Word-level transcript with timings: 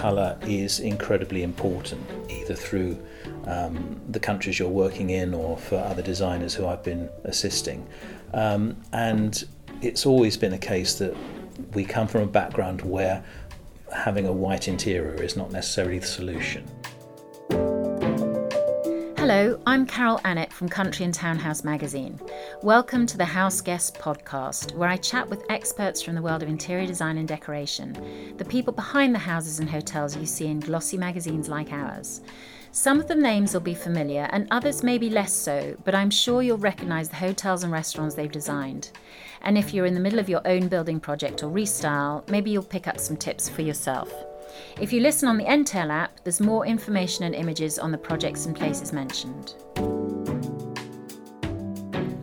colour 0.00 0.38
is 0.40 0.80
incredibly 0.80 1.42
important, 1.42 2.00
either 2.30 2.54
through 2.54 2.98
um, 3.44 4.00
the 4.08 4.18
countries 4.18 4.58
you're 4.58 4.76
working 4.86 5.10
in 5.10 5.34
or 5.34 5.58
for 5.58 5.76
other 5.76 6.00
designers 6.00 6.54
who 6.54 6.66
I've 6.66 6.82
been 6.82 7.10
assisting. 7.24 7.86
Um, 8.32 8.78
and 8.94 9.44
it's 9.82 10.06
always 10.06 10.38
been 10.38 10.54
a 10.54 10.58
case 10.74 10.94
that 10.94 11.14
we 11.74 11.84
come 11.84 12.08
from 12.08 12.22
a 12.22 12.26
background 12.26 12.80
where 12.80 13.22
having 13.94 14.26
a 14.26 14.32
white 14.32 14.68
interior 14.68 15.22
is 15.22 15.36
not 15.36 15.52
necessarily 15.52 15.98
the 15.98 16.06
solution. 16.06 16.64
Hello, 19.32 19.60
I'm 19.64 19.86
Carol 19.86 20.18
Annett 20.24 20.50
from 20.50 20.68
Country 20.68 21.04
and 21.04 21.14
Townhouse 21.14 21.62
magazine. 21.62 22.18
Welcome 22.64 23.06
to 23.06 23.16
the 23.16 23.24
House 23.24 23.60
Guest 23.60 23.94
podcast, 23.94 24.74
where 24.74 24.88
I 24.88 24.96
chat 24.96 25.30
with 25.30 25.48
experts 25.48 26.02
from 26.02 26.16
the 26.16 26.20
world 26.20 26.42
of 26.42 26.48
interior 26.48 26.84
design 26.84 27.16
and 27.16 27.28
decoration, 27.28 28.34
the 28.38 28.44
people 28.44 28.72
behind 28.72 29.14
the 29.14 29.20
houses 29.20 29.60
and 29.60 29.70
hotels 29.70 30.16
you 30.16 30.26
see 30.26 30.48
in 30.48 30.58
glossy 30.58 30.96
magazines 30.96 31.48
like 31.48 31.72
ours. 31.72 32.22
Some 32.72 32.98
of 32.98 33.06
the 33.06 33.14
names 33.14 33.54
will 33.54 33.60
be 33.60 33.72
familiar 33.72 34.28
and 34.32 34.48
others 34.50 34.82
may 34.82 34.98
be 34.98 35.08
less 35.08 35.32
so, 35.32 35.76
but 35.84 35.94
I'm 35.94 36.10
sure 36.10 36.42
you'll 36.42 36.58
recognise 36.58 37.08
the 37.08 37.14
hotels 37.14 37.62
and 37.62 37.72
restaurants 37.72 38.16
they've 38.16 38.32
designed. 38.32 38.90
And 39.42 39.56
if 39.56 39.72
you're 39.72 39.86
in 39.86 39.94
the 39.94 40.00
middle 40.00 40.18
of 40.18 40.28
your 40.28 40.42
own 40.44 40.66
building 40.66 40.98
project 40.98 41.44
or 41.44 41.52
restyle, 41.52 42.28
maybe 42.28 42.50
you'll 42.50 42.64
pick 42.64 42.88
up 42.88 42.98
some 42.98 43.16
tips 43.16 43.48
for 43.48 43.62
yourself. 43.62 44.12
If 44.80 44.92
you 44.92 45.00
listen 45.00 45.28
on 45.28 45.36
the 45.36 45.44
Entale 45.44 45.90
app, 45.90 46.24
there's 46.24 46.40
more 46.40 46.66
information 46.66 47.24
and 47.24 47.34
images 47.34 47.78
on 47.78 47.92
the 47.92 47.98
projects 47.98 48.46
and 48.46 48.56
places 48.56 48.92
mentioned. 48.92 49.54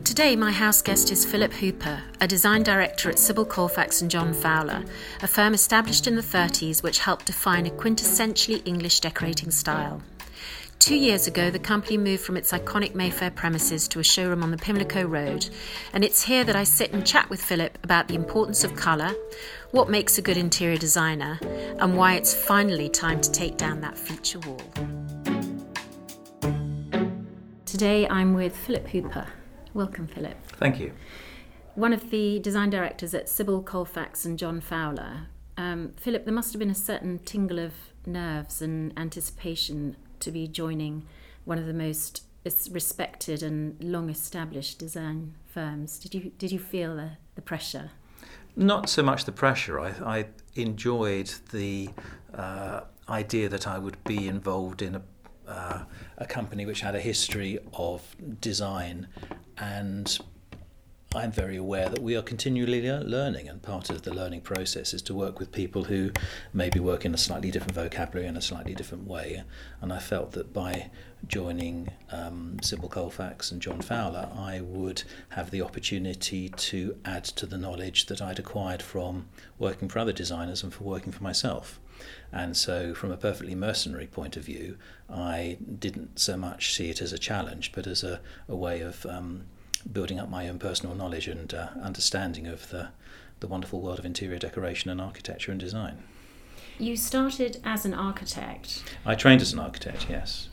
Today, 0.04 0.36
my 0.36 0.52
house 0.52 0.82
guest 0.82 1.12
is 1.12 1.26
Philip 1.26 1.54
Hooper, 1.54 2.02
a 2.20 2.28
design 2.28 2.64
director 2.64 3.08
at 3.10 3.20
Sibyl 3.20 3.46
Colefax 3.46 4.02
and 4.02 4.10
John 4.10 4.34
Fowler, 4.34 4.84
a 5.22 5.28
firm 5.28 5.54
established 5.54 6.08
in 6.08 6.16
the 6.16 6.24
30s 6.24 6.82
which 6.82 7.00
helped 7.00 7.28
define 7.28 7.68
a 7.68 7.70
quintessentially 7.70 8.62
English 8.66 9.00
decorating 9.00 9.52
style. 9.52 10.02
Two 10.88 10.96
years 10.96 11.28
ago, 11.28 11.50
the 11.50 11.60
company 11.60 11.98
moved 11.98 12.24
from 12.24 12.38
its 12.38 12.54
iconic 12.54 12.96
Mayfair 12.96 13.30
premises 13.30 13.90
to 13.90 14.00
a 14.00 14.06
showroom 14.06 14.42
on 14.42 14.52
the 14.52 14.58
Pimlico 14.58 15.04
Road, 15.04 15.50
and 15.92 16.02
it's 16.02 16.24
here 16.24 16.46
that 16.46 16.56
I 16.56 16.64
sit 16.64 16.94
and 16.94 17.06
chat 17.06 17.30
with 17.30 17.42
Philip 17.42 17.78
about 17.84 18.08
the 18.08 18.16
importance 18.16 18.64
of 18.64 18.74
colour, 18.78 19.14
what 19.72 19.90
makes 19.90 20.18
a 20.18 20.22
good 20.22 20.38
interior 20.38 20.78
designer, 20.78 21.42
and 21.82 21.98
why 21.98 22.14
it's 22.14 22.34
finally 22.34 22.88
time 22.88 23.20
to 23.20 23.30
take 23.30 23.58
down 23.58 23.82
that 23.82 23.98
feature 23.98 24.40
wall. 24.40 24.62
Today 27.66 28.08
I'm 28.08 28.34
with 28.34 28.56
Philip 28.56 28.88
Hooper. 28.88 29.28
Welcome, 29.74 30.08
Philip. 30.08 30.38
Thank 30.54 30.80
you. 30.80 30.94
One 31.76 31.92
of 31.92 32.12
the 32.12 32.40
design 32.40 32.70
directors 32.70 33.14
at 33.14 33.28
Sibyl 33.28 33.62
Colefax 33.62 34.24
and 34.24 34.40
John 34.40 34.62
Fowler. 34.62 35.28
Um, 35.58 35.96
Philip, 35.98 36.24
there 36.24 36.34
must 36.34 36.54
have 36.54 36.60
been 36.60 36.72
a 36.72 36.76
certain 36.76 37.20
tingle 37.20 37.60
of 37.60 37.74
nerves 38.06 38.62
and 38.62 38.98
anticipation 38.98 39.98
to 40.22 40.32
be 40.32 40.48
joining 40.48 41.06
one 41.46 41.58
of 41.58 41.66
the 41.66 41.74
most 41.74 42.24
respected 42.72 43.44
and 43.44 43.82
long 43.84 44.10
established 44.10 44.80
design 44.80 45.34
firms. 45.46 46.00
Did 46.00 46.14
you 46.14 46.32
did 46.38 46.52
you 46.52 46.60
feel 46.60 46.96
the, 46.96 47.12
the 47.36 47.42
pressure? 47.42 47.92
Not 48.56 48.90
so 48.90 49.04
much 49.04 49.26
the 49.26 49.32
pressure. 49.32 49.80
I, 49.80 49.90
I 50.06 50.26
enjoyed 50.56 51.32
the 51.52 51.90
uh, 52.34 52.82
idea 53.08 53.50
that 53.50 53.68
I 53.68 53.78
would 53.78 54.04
be 54.04 54.28
involved 54.28 54.82
in 54.82 54.96
a, 54.96 55.02
uh, 55.48 55.84
a 56.18 56.26
company 56.26 56.66
which 56.66 56.82
had 56.82 56.96
a 56.96 57.00
history 57.00 57.60
of 57.74 58.16
design 58.42 59.08
and 59.58 60.18
I'm 61.16 61.32
very 61.32 61.56
aware 61.56 61.88
that 61.88 62.02
we 62.02 62.18
are 62.18 62.22
continually 62.22 62.82
learning, 62.92 63.48
and 63.48 63.62
part 63.62 63.90
of 63.90 64.02
the 64.02 64.14
learning 64.14 64.42
process 64.42 64.94
is 64.94 65.02
to 65.04 65.14
work 65.14 65.40
with 65.40 65.54
people 65.54 65.86
who 65.86 66.12
maybe 66.54 66.82
work 66.82 67.06
in 67.06 67.14
a 67.14 67.18
slightly 67.18 67.50
different 67.50 67.76
vocabulary 67.76 68.28
in 68.28 68.36
a 68.36 68.42
slightly 68.42 68.76
different 68.76 69.08
way. 69.08 69.44
And 69.82 69.94
I 69.94 70.00
felt 70.00 70.34
that 70.34 70.52
by 70.52 70.92
joining 71.26 71.90
um, 72.12 72.58
Sibyl 72.62 72.90
Colefax 72.90 73.52
and 73.52 73.62
John 73.62 73.82
Fowler, 73.82 74.30
I 74.38 74.60
would 74.60 75.04
have 75.30 75.50
the 75.50 75.62
opportunity 75.62 76.50
to 76.50 76.98
add 77.06 77.24
to 77.24 77.46
the 77.46 77.58
knowledge 77.58 78.08
that 78.08 78.22
I'd 78.22 78.38
acquired 78.40 78.82
from 78.82 79.30
working 79.58 79.88
for 79.88 80.00
other 80.00 80.14
designers 80.14 80.62
and 80.62 80.74
for 80.74 80.84
working 80.84 81.14
for 81.14 81.24
myself. 81.24 81.80
And 82.34 82.56
so, 82.56 82.94
from 82.94 83.12
a 83.12 83.18
perfectly 83.18 83.56
mercenary 83.56 84.08
point 84.08 84.36
of 84.36 84.44
view, 84.44 84.78
I 85.10 85.58
didn't 85.80 86.20
so 86.20 86.36
much 86.36 86.76
see 86.76 86.90
it 86.90 87.02
as 87.02 87.14
a 87.14 87.18
challenge, 87.18 87.72
but 87.72 87.88
as 87.88 88.04
a, 88.04 88.20
a 88.50 88.56
way 88.58 88.82
of 88.82 89.06
um, 89.06 89.46
building 89.78 90.20
up 90.20 90.30
my 90.30 90.48
own 90.48 90.60
personal 90.60 90.96
knowledge 90.96 91.28
and 91.28 91.54
uh, 91.54 91.70
understanding 91.82 92.48
of 92.48 92.70
the, 92.70 92.90
the 93.40 93.48
wonderful 93.48 93.82
world 93.82 94.00
of 94.00 94.06
interior 94.06 94.40
decoration 94.40 94.90
and 94.90 95.00
architecture 95.00 95.52
and 95.52 95.60
design. 95.60 96.04
You 96.80 96.96
started 96.96 97.60
as 97.64 97.86
an 97.86 97.94
architect. 97.94 98.84
I 99.06 99.16
trained 99.16 99.42
as 99.42 99.54
an 99.54 99.60
architect, 99.60 100.08
yes. 100.10 100.50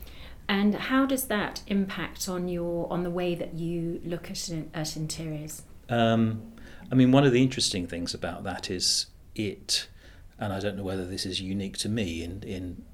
And 0.47 0.75
how 0.75 1.05
does 1.05 1.25
that 1.25 1.61
impact 1.67 2.29
on 2.29 2.47
your 2.47 2.91
on 2.91 3.03
the 3.03 3.09
way 3.09 3.35
that 3.35 3.55
you 3.55 4.01
look 4.03 4.29
at 4.29 4.49
at 4.73 4.95
interiors? 4.95 5.63
Um, 5.89 6.53
I 6.91 6.95
mean, 6.95 7.11
one 7.11 7.25
of 7.25 7.31
the 7.31 7.41
interesting 7.41 7.87
things 7.87 8.13
about 8.13 8.43
that 8.43 8.69
is 8.69 9.07
it, 9.35 9.87
and 10.39 10.53
I 10.53 10.59
don't 10.59 10.77
know 10.77 10.83
whether 10.83 11.05
this 11.05 11.25
is 11.25 11.41
unique 11.41 11.77
to 11.79 11.89
me. 11.89 12.23
In 12.23 12.43
in 12.43 12.85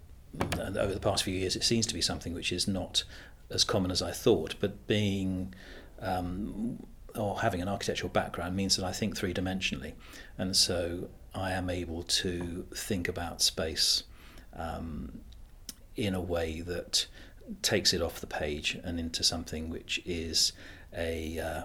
over 0.59 0.93
the 0.93 0.99
past 0.99 1.23
few 1.23 1.33
years, 1.33 1.55
it 1.55 1.63
seems 1.63 1.85
to 1.87 1.93
be 1.93 2.01
something 2.01 2.33
which 2.33 2.51
is 2.51 2.67
not 2.67 3.03
as 3.49 3.63
common 3.65 3.91
as 3.91 4.01
I 4.01 4.11
thought. 4.11 4.55
But 4.59 4.87
being 4.87 5.53
um, 6.01 6.85
or 7.15 7.39
having 7.39 7.61
an 7.61 7.67
architectural 7.67 8.09
background 8.09 8.55
means 8.55 8.75
that 8.77 8.85
I 8.85 8.91
think 8.91 9.17
three 9.17 9.33
dimensionally, 9.33 9.93
and 10.37 10.55
so 10.55 11.09
I 11.33 11.51
am 11.51 11.69
able 11.69 12.03
to 12.03 12.65
think 12.75 13.07
about 13.07 13.41
space 13.41 14.03
um, 14.53 15.21
in 15.95 16.13
a 16.13 16.21
way 16.21 16.61
that 16.61 17.07
takes 17.61 17.93
it 17.93 18.01
off 18.01 18.19
the 18.19 18.27
page 18.27 18.77
and 18.83 18.99
into 18.99 19.23
something 19.23 19.69
which 19.69 20.01
is 20.05 20.53
a, 20.95 21.39
uh, 21.39 21.63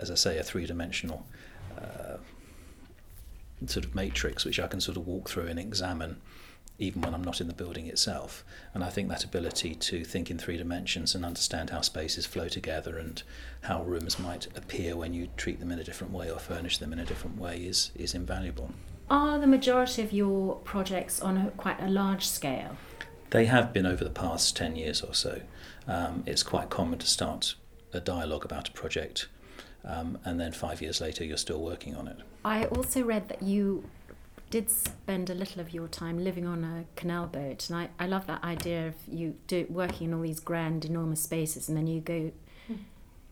as 0.00 0.10
I 0.10 0.14
say, 0.14 0.38
a 0.38 0.42
three 0.42 0.66
dimensional 0.66 1.26
uh, 1.76 2.16
sort 3.66 3.84
of 3.84 3.94
matrix 3.94 4.44
which 4.44 4.60
I 4.60 4.68
can 4.68 4.80
sort 4.80 4.96
of 4.96 5.06
walk 5.06 5.28
through 5.28 5.46
and 5.46 5.58
examine 5.58 6.20
even 6.78 7.02
when 7.02 7.14
I'm 7.14 7.24
not 7.24 7.40
in 7.40 7.48
the 7.48 7.54
building 7.54 7.86
itself. 7.86 8.44
And 8.72 8.84
I 8.84 8.90
think 8.90 9.08
that 9.08 9.24
ability 9.24 9.74
to 9.74 10.04
think 10.04 10.30
in 10.30 10.38
three 10.38 10.56
dimensions 10.56 11.14
and 11.14 11.24
understand 11.24 11.70
how 11.70 11.80
spaces 11.80 12.24
flow 12.24 12.48
together 12.48 12.98
and 12.98 13.22
how 13.62 13.82
rooms 13.82 14.18
might 14.18 14.46
appear 14.56 14.96
when 14.96 15.12
you 15.12 15.28
treat 15.36 15.58
them 15.58 15.72
in 15.72 15.78
a 15.78 15.84
different 15.84 16.12
way 16.12 16.30
or 16.30 16.38
furnish 16.38 16.78
them 16.78 16.92
in 16.92 16.98
a 16.98 17.04
different 17.04 17.38
way 17.38 17.58
is, 17.58 17.90
is 17.96 18.14
invaluable. 18.14 18.70
Are 19.10 19.38
the 19.38 19.46
majority 19.46 20.02
of 20.02 20.12
your 20.12 20.56
projects 20.56 21.20
on 21.20 21.36
a, 21.36 21.50
quite 21.52 21.80
a 21.80 21.88
large 21.88 22.26
scale? 22.26 22.76
They 23.30 23.46
have 23.46 23.72
been 23.72 23.86
over 23.86 24.04
the 24.04 24.10
past 24.10 24.56
10 24.56 24.76
years 24.76 25.02
or 25.02 25.14
so. 25.14 25.42
Um, 25.86 26.22
it's 26.26 26.42
quite 26.42 26.70
common 26.70 26.98
to 27.00 27.06
start 27.06 27.56
a 27.92 28.00
dialogue 28.00 28.44
about 28.44 28.68
a 28.68 28.72
project 28.72 29.28
um, 29.84 30.18
and 30.24 30.38
then 30.38 30.52
five 30.52 30.82
years 30.82 31.00
later 31.00 31.24
you're 31.24 31.36
still 31.36 31.60
working 31.60 31.94
on 31.96 32.08
it. 32.08 32.18
I 32.44 32.66
also 32.66 33.02
read 33.02 33.28
that 33.28 33.42
you 33.42 33.84
did 34.50 34.70
spend 34.70 35.30
a 35.30 35.34
little 35.34 35.60
of 35.60 35.72
your 35.74 35.88
time 35.88 36.22
living 36.22 36.46
on 36.46 36.64
a 36.64 36.84
canal 36.96 37.26
boat, 37.26 37.68
and 37.68 37.78
I, 37.78 37.88
I 37.98 38.06
love 38.06 38.26
that 38.26 38.42
idea 38.42 38.88
of 38.88 38.94
you 39.06 39.36
do, 39.46 39.66
working 39.68 40.08
in 40.08 40.14
all 40.14 40.22
these 40.22 40.40
grand, 40.40 40.84
enormous 40.84 41.22
spaces, 41.22 41.68
and 41.68 41.76
then 41.76 41.86
you 41.86 42.00
go 42.00 42.32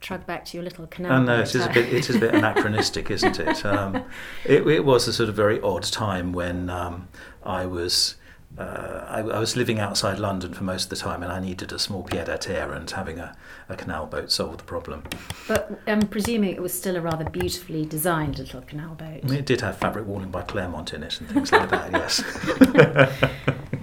trug 0.01 0.27
back 0.27 0.45
to 0.47 0.57
your 0.57 0.65
little 0.65 0.87
canal. 0.87 1.13
I 1.13 1.25
know 1.25 1.41
it 1.41 1.55
is 1.55 1.65
a 1.65 1.69
bit 1.69 1.93
it 1.93 2.09
is 2.09 2.17
a 2.17 2.19
bit 2.19 2.35
anachronistic, 2.35 3.11
isn't 3.11 3.41
it? 3.41 3.65
Um, 3.67 4.05
it? 4.45 4.67
It 4.67 4.85
was 4.85 5.09
a 5.09 5.13
sort 5.13 5.29
of 5.29 5.35
very 5.35 5.61
odd 5.61 5.83
time 5.83 6.33
when 6.33 6.71
um, 6.71 7.09
I 7.43 7.67
was 7.67 8.17
uh, 8.59 9.05
I, 9.09 9.19
I, 9.19 9.39
was 9.39 9.55
living 9.55 9.79
outside 9.79 10.19
London 10.19 10.55
for 10.55 10.65
most 10.65 10.85
of 10.85 10.91
the 10.91 10.97
time, 10.97 11.23
and 11.23 11.31
I 11.31 11.41
needed 11.41 11.73
a 11.73 11.79
small 11.79 12.03
pied 12.03 12.27
à 12.27 12.39
terre, 12.41 12.73
and 12.73 12.91
having 12.91 13.19
a, 13.19 13.37
a 13.69 13.77
canal 13.77 14.07
boat 14.07 14.33
solved 14.33 14.61
the 14.61 14.65
problem. 14.65 15.03
But 15.47 15.79
I'm 15.87 16.01
um, 16.01 16.09
presuming 16.09 16.55
it 16.55 16.63
was 16.63 16.73
still 16.73 16.97
a 16.97 17.01
rather 17.01 17.29
beautifully 17.29 17.85
designed 17.85 18.39
little 18.39 18.63
canal 18.63 18.95
boat. 18.95 19.21
I 19.25 19.27
mean, 19.27 19.39
it 19.39 19.47
did 19.47 19.61
have 19.61 19.77
fabric 19.77 20.07
walling 20.07 20.31
by 20.31 20.43
Claremont 20.43 20.95
in 20.95 21.03
it 21.03 21.21
and 21.21 21.29
things 21.29 21.53
like 21.53 21.69
that. 21.71 21.87
Yes. 21.97 22.23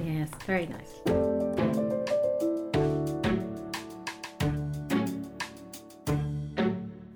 yes, 0.04 0.30
very 0.46 0.66
nice. 0.68 0.92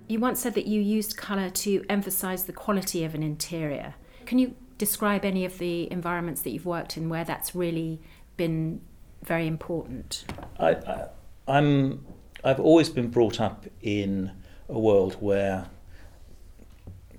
You 0.08 0.20
once 0.20 0.40
said 0.40 0.54
that 0.54 0.66
you 0.66 0.82
used 0.82 1.18
colour 1.18 1.50
to 1.50 1.86
emphasise 1.90 2.44
the 2.44 2.54
quality 2.54 3.04
of 3.04 3.14
an 3.16 3.24
interior. 3.24 3.96
Can 4.26 4.40
you 4.40 4.56
describe 4.78 5.26
any 5.26 5.46
of 5.46 5.58
the 5.58 5.92
environments 5.92 6.42
that 6.42 6.52
you've 6.52 6.66
worked 6.66 6.98
in 6.98 7.10
where 7.10 7.24
that's 7.24 7.56
really 7.56 8.00
been 8.36 8.82
very 9.24 9.48
important? 9.48 10.26
I, 10.60 10.72
I, 10.72 11.08
I'm, 11.48 12.06
I've 12.44 12.60
always 12.60 12.90
been 12.90 13.10
brought 13.10 13.40
up 13.40 13.66
in 13.82 14.32
a 14.70 14.80
world 14.80 15.18
where 15.20 15.68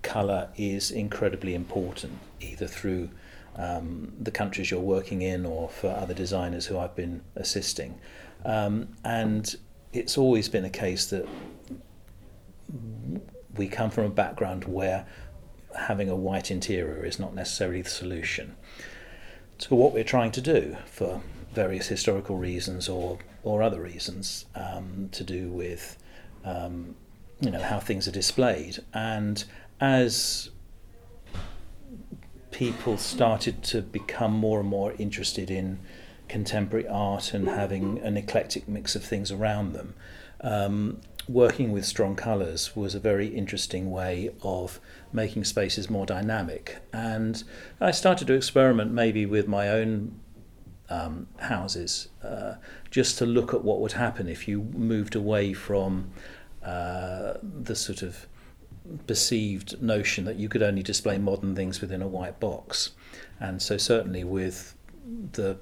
colour 0.02 0.49
is 0.56 0.90
incredibly 0.90 1.55
important, 1.55 2.19
either 2.40 2.66
through 2.66 3.10
um, 3.56 4.12
the 4.20 4.31
countries 4.31 4.70
you're 4.70 4.81
working 4.81 5.22
in 5.22 5.44
or 5.44 5.69
for 5.69 5.88
other 5.88 6.14
designers 6.14 6.66
who 6.66 6.78
I've 6.78 6.94
been 6.94 7.22
assisting. 7.34 7.99
Um, 8.44 8.88
and 9.04 9.54
it's 9.93 10.16
always 10.16 10.49
been 10.49 10.64
a 10.64 10.70
case 10.70 11.06
that 11.06 11.26
we 13.56 13.66
come 13.66 13.90
from 13.90 14.04
a 14.04 14.11
background 14.11 14.64
where 14.64 15.06
having 15.86 16.08
a 16.08 16.16
white 16.16 16.50
interior 16.50 17.04
is 17.04 17.19
not 17.19 17.34
necessarily 17.34 17.82
the 17.82 17.90
solution. 17.90 18.56
to 19.58 19.75
what 19.75 19.92
we're 19.92 20.04
trying 20.04 20.30
to 20.32 20.40
do 20.40 20.76
for 20.86 21.20
various 21.52 21.88
historical 21.88 22.36
reasons 22.36 22.88
or 22.88 23.19
or 23.42 23.62
other 23.62 23.80
reasons 23.80 24.46
um, 24.54 25.08
to 25.12 25.25
do 25.25 25.48
with 25.48 25.96
um, 26.44 26.94
you 27.40 27.50
know 27.50 27.60
how 27.62 27.78
things 27.78 28.06
are 28.06 28.12
displayed 28.12 28.78
and 28.92 29.44
as 29.80 30.50
people 32.50 32.96
started 32.96 33.62
to 33.62 33.82
become 33.82 34.32
more 34.32 34.60
and 34.60 34.69
more 34.69 34.92
interested 34.98 35.50
in 35.50 35.78
contemporary 36.28 36.86
art 36.86 37.32
and 37.32 37.48
having 37.48 37.98
an 38.00 38.16
eclectic 38.16 38.69
mix 38.69 38.94
of 38.94 39.04
things 39.04 39.30
around 39.30 39.72
them 39.72 39.94
um, 40.40 41.00
working 41.28 41.72
with 41.72 41.84
strong 41.84 42.16
colours 42.16 42.75
was 42.75 42.94
a 42.94 43.00
very 43.00 43.28
interesting 43.28 43.90
way 43.90 44.30
of 44.42 44.80
making 45.12 45.44
spaces 45.44 45.90
more 45.90 46.06
dynamic. 46.06 46.78
And 46.92 47.42
I 47.80 47.90
started 47.90 48.26
to 48.28 48.34
experiment 48.34 48.92
maybe 48.92 49.26
with 49.26 49.46
my 49.46 49.69
own 49.69 50.20
um, 50.88 51.26
houses 51.38 52.08
uh, 52.25 52.54
just 52.90 53.19
to 53.19 53.26
look 53.26 53.52
at 53.52 53.62
what 53.62 53.80
would 53.80 53.92
happen 53.92 54.28
if 54.28 54.48
you 54.48 54.62
moved 54.62 55.14
away 55.14 55.52
from 55.52 56.10
uh, 56.64 57.34
the 57.42 57.75
sort 57.75 58.02
of 58.02 58.26
perceived 59.06 59.82
notion 59.82 60.25
that 60.25 60.36
you 60.36 60.48
could 60.48 60.62
only 60.62 60.82
display 60.82 61.19
modern 61.19 61.54
things 61.54 61.80
within 61.80 62.00
a 62.00 62.08
white 62.08 62.40
box. 62.40 62.92
And 63.38 63.60
so, 63.60 63.76
certainly, 63.76 64.25
with 64.25 64.75
the 65.32 65.58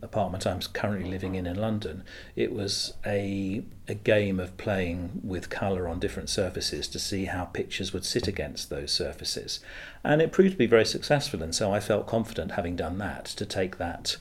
apartment 0.00 0.46
I'm 0.46 0.60
currently 0.60 1.10
living 1.10 1.34
in 1.34 1.46
in 1.46 1.56
London, 1.56 2.04
it 2.36 2.52
was 2.52 2.94
a 3.04 3.62
a 3.88 3.94
game 3.94 4.40
of 4.40 4.56
playing 4.56 5.20
with 5.22 5.50
colour 5.50 5.88
on 5.88 5.98
different 5.98 6.30
surfaces 6.30 6.88
to 6.88 6.98
see 6.98 7.26
how 7.26 7.44
pictures 7.44 7.92
would 7.92 8.04
sit 8.04 8.28
against 8.28 8.70
those 8.70 8.92
surfaces, 8.92 9.60
and 10.02 10.22
it 10.22 10.32
proved 10.32 10.52
to 10.52 10.58
be 10.58 10.66
very 10.66 10.86
successful. 10.86 11.42
And 11.42 11.54
so 11.54 11.72
I 11.72 11.80
felt 11.80 12.06
confident, 12.06 12.52
having 12.52 12.76
done 12.76 12.98
that, 12.98 13.24
to 13.26 13.44
take 13.44 13.76
that 13.78 14.16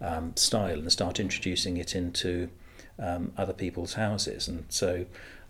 um, 0.00 0.36
style 0.36 0.78
and 0.78 0.92
start 0.92 1.18
introducing 1.18 1.76
it 1.76 1.94
into 1.94 2.50
um, 2.98 3.32
other 3.36 3.52
people's 3.52 3.94
houses. 3.94 4.48
And 4.48 4.64
so 4.68 5.06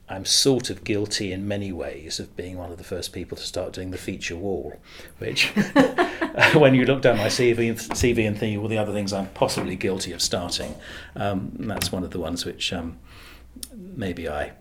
I'm 0.08 0.24
sort 0.24 0.70
of 0.70 0.84
guilty 0.84 1.32
in 1.32 1.48
many 1.48 1.72
ways 1.72 2.20
of 2.20 2.36
being 2.36 2.56
one 2.58 2.70
of 2.70 2.78
the 2.78 2.84
first 2.84 3.12
people 3.12 3.36
to 3.36 3.42
start 3.42 3.72
doing 3.72 3.90
the 3.90 3.98
feature 3.98 4.36
wall, 4.36 4.78
which, 5.18 5.46
when 6.54 6.74
you 6.76 6.86
look 6.86 7.02
down 7.02 7.16
my 7.16 7.26
CV, 7.26 7.72
CV 7.74 8.26
and 8.26 8.38
think 8.38 8.60
all 8.60 8.68
the 8.68 8.78
other 8.78 8.92
things 8.92 9.12
I'm 9.12 9.26
possibly 9.28 9.74
guilty 9.74 10.12
of 10.12 10.22
starting, 10.22 10.76
um, 11.16 11.52
that's 11.58 11.90
one 11.90 12.04
of 12.04 12.12
the 12.12 12.20
ones 12.20 12.44
which 12.44 12.72
um, 12.72 12.98
maybe 13.74 14.28
I 14.28 14.52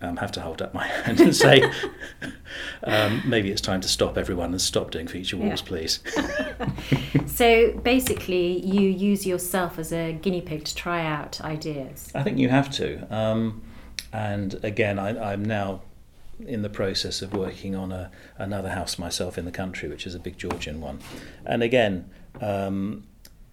um, 0.00 0.16
have 0.16 0.32
to 0.32 0.40
hold 0.40 0.62
up 0.62 0.72
my 0.72 0.86
hand 1.04 1.20
and 1.20 1.36
say, 1.36 1.70
um, 2.84 3.22
maybe 3.26 3.50
it's 3.50 3.60
time 3.60 3.82
to 3.82 3.88
stop 3.88 4.16
everyone 4.16 4.52
and 4.52 4.60
stop 4.60 4.90
doing 4.90 5.06
feature 5.06 5.36
walls, 5.36 5.60
yeah. 5.60 5.66
please. 5.66 6.00
so 7.26 7.72
basically, 7.80 8.64
you 8.64 8.88
use 8.88 9.26
yourself 9.26 9.78
as 9.78 9.92
a 9.92 10.12
guinea 10.12 10.40
pig 10.40 10.64
to 10.64 10.74
try 10.74 11.04
out 11.04 11.38
ideas. 11.42 12.10
I 12.14 12.22
think 12.22 12.38
you 12.38 12.48
have 12.48 12.70
to. 12.72 13.06
And 14.14 14.64
again, 14.64 15.00
I, 15.00 15.32
I'm 15.32 15.44
now 15.44 15.82
in 16.46 16.62
the 16.62 16.70
process 16.70 17.20
of 17.20 17.34
working 17.34 17.74
on 17.74 17.90
a, 17.90 18.12
another 18.38 18.70
house 18.70 18.96
myself 18.96 19.36
in 19.36 19.44
the 19.44 19.50
country, 19.50 19.88
which 19.88 20.06
is 20.06 20.14
a 20.14 20.20
big 20.20 20.38
Georgian 20.38 20.80
one. 20.80 21.00
And 21.44 21.64
again, 21.64 22.08
um, 22.40 23.04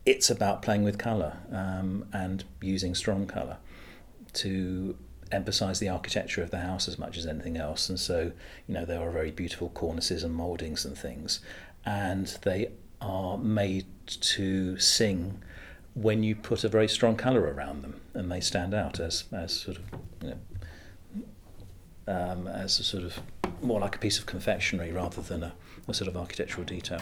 it's 0.05 0.29
about 0.29 0.61
playing 0.61 0.83
with 0.83 0.99
colour 0.99 1.37
um, 1.51 2.05
and 2.13 2.43
using 2.61 2.93
strong 2.93 3.25
colour 3.25 3.57
to 4.33 4.95
emphasize 5.31 5.79
the 5.79 5.89
architecture 5.89 6.43
of 6.43 6.51
the 6.51 6.59
house 6.59 6.87
as 6.87 6.99
much 6.99 7.17
as 7.17 7.25
anything 7.25 7.57
else. 7.57 7.89
And 7.89 7.99
so, 7.99 8.31
you 8.67 8.73
know, 8.75 8.85
there 8.85 9.01
are 9.01 9.09
very 9.09 9.31
beautiful 9.31 9.69
cornices 9.69 10.23
and 10.23 10.35
mouldings 10.35 10.85
and 10.85 10.95
things, 10.95 11.39
and 11.85 12.27
they 12.43 12.69
are 12.99 13.35
made 13.39 13.85
to 14.05 14.77
sing 14.77 15.41
when 15.95 16.21
you 16.21 16.35
put 16.35 16.63
a 16.63 16.69
very 16.69 16.87
strong 16.87 17.15
colour 17.15 17.41
around 17.41 17.81
them, 17.81 17.99
and 18.13 18.31
they 18.31 18.41
stand 18.41 18.73
out 18.73 18.99
as 18.99 19.25
as 19.31 19.53
sort 19.53 19.77
of 19.77 19.83
you 20.21 20.29
know, 20.29 20.37
um, 22.07 22.47
as 22.47 22.79
a 22.79 22.83
sort 22.83 23.03
of 23.03 23.19
more 23.61 23.79
like 23.79 23.95
a 23.95 23.99
piece 23.99 24.17
of 24.17 24.25
confectionery 24.25 24.91
rather 24.91 25.21
than 25.21 25.43
a, 25.43 25.53
a 25.87 25.93
sort 25.93 26.07
of 26.07 26.17
architectural 26.17 26.65
detail. 26.65 27.01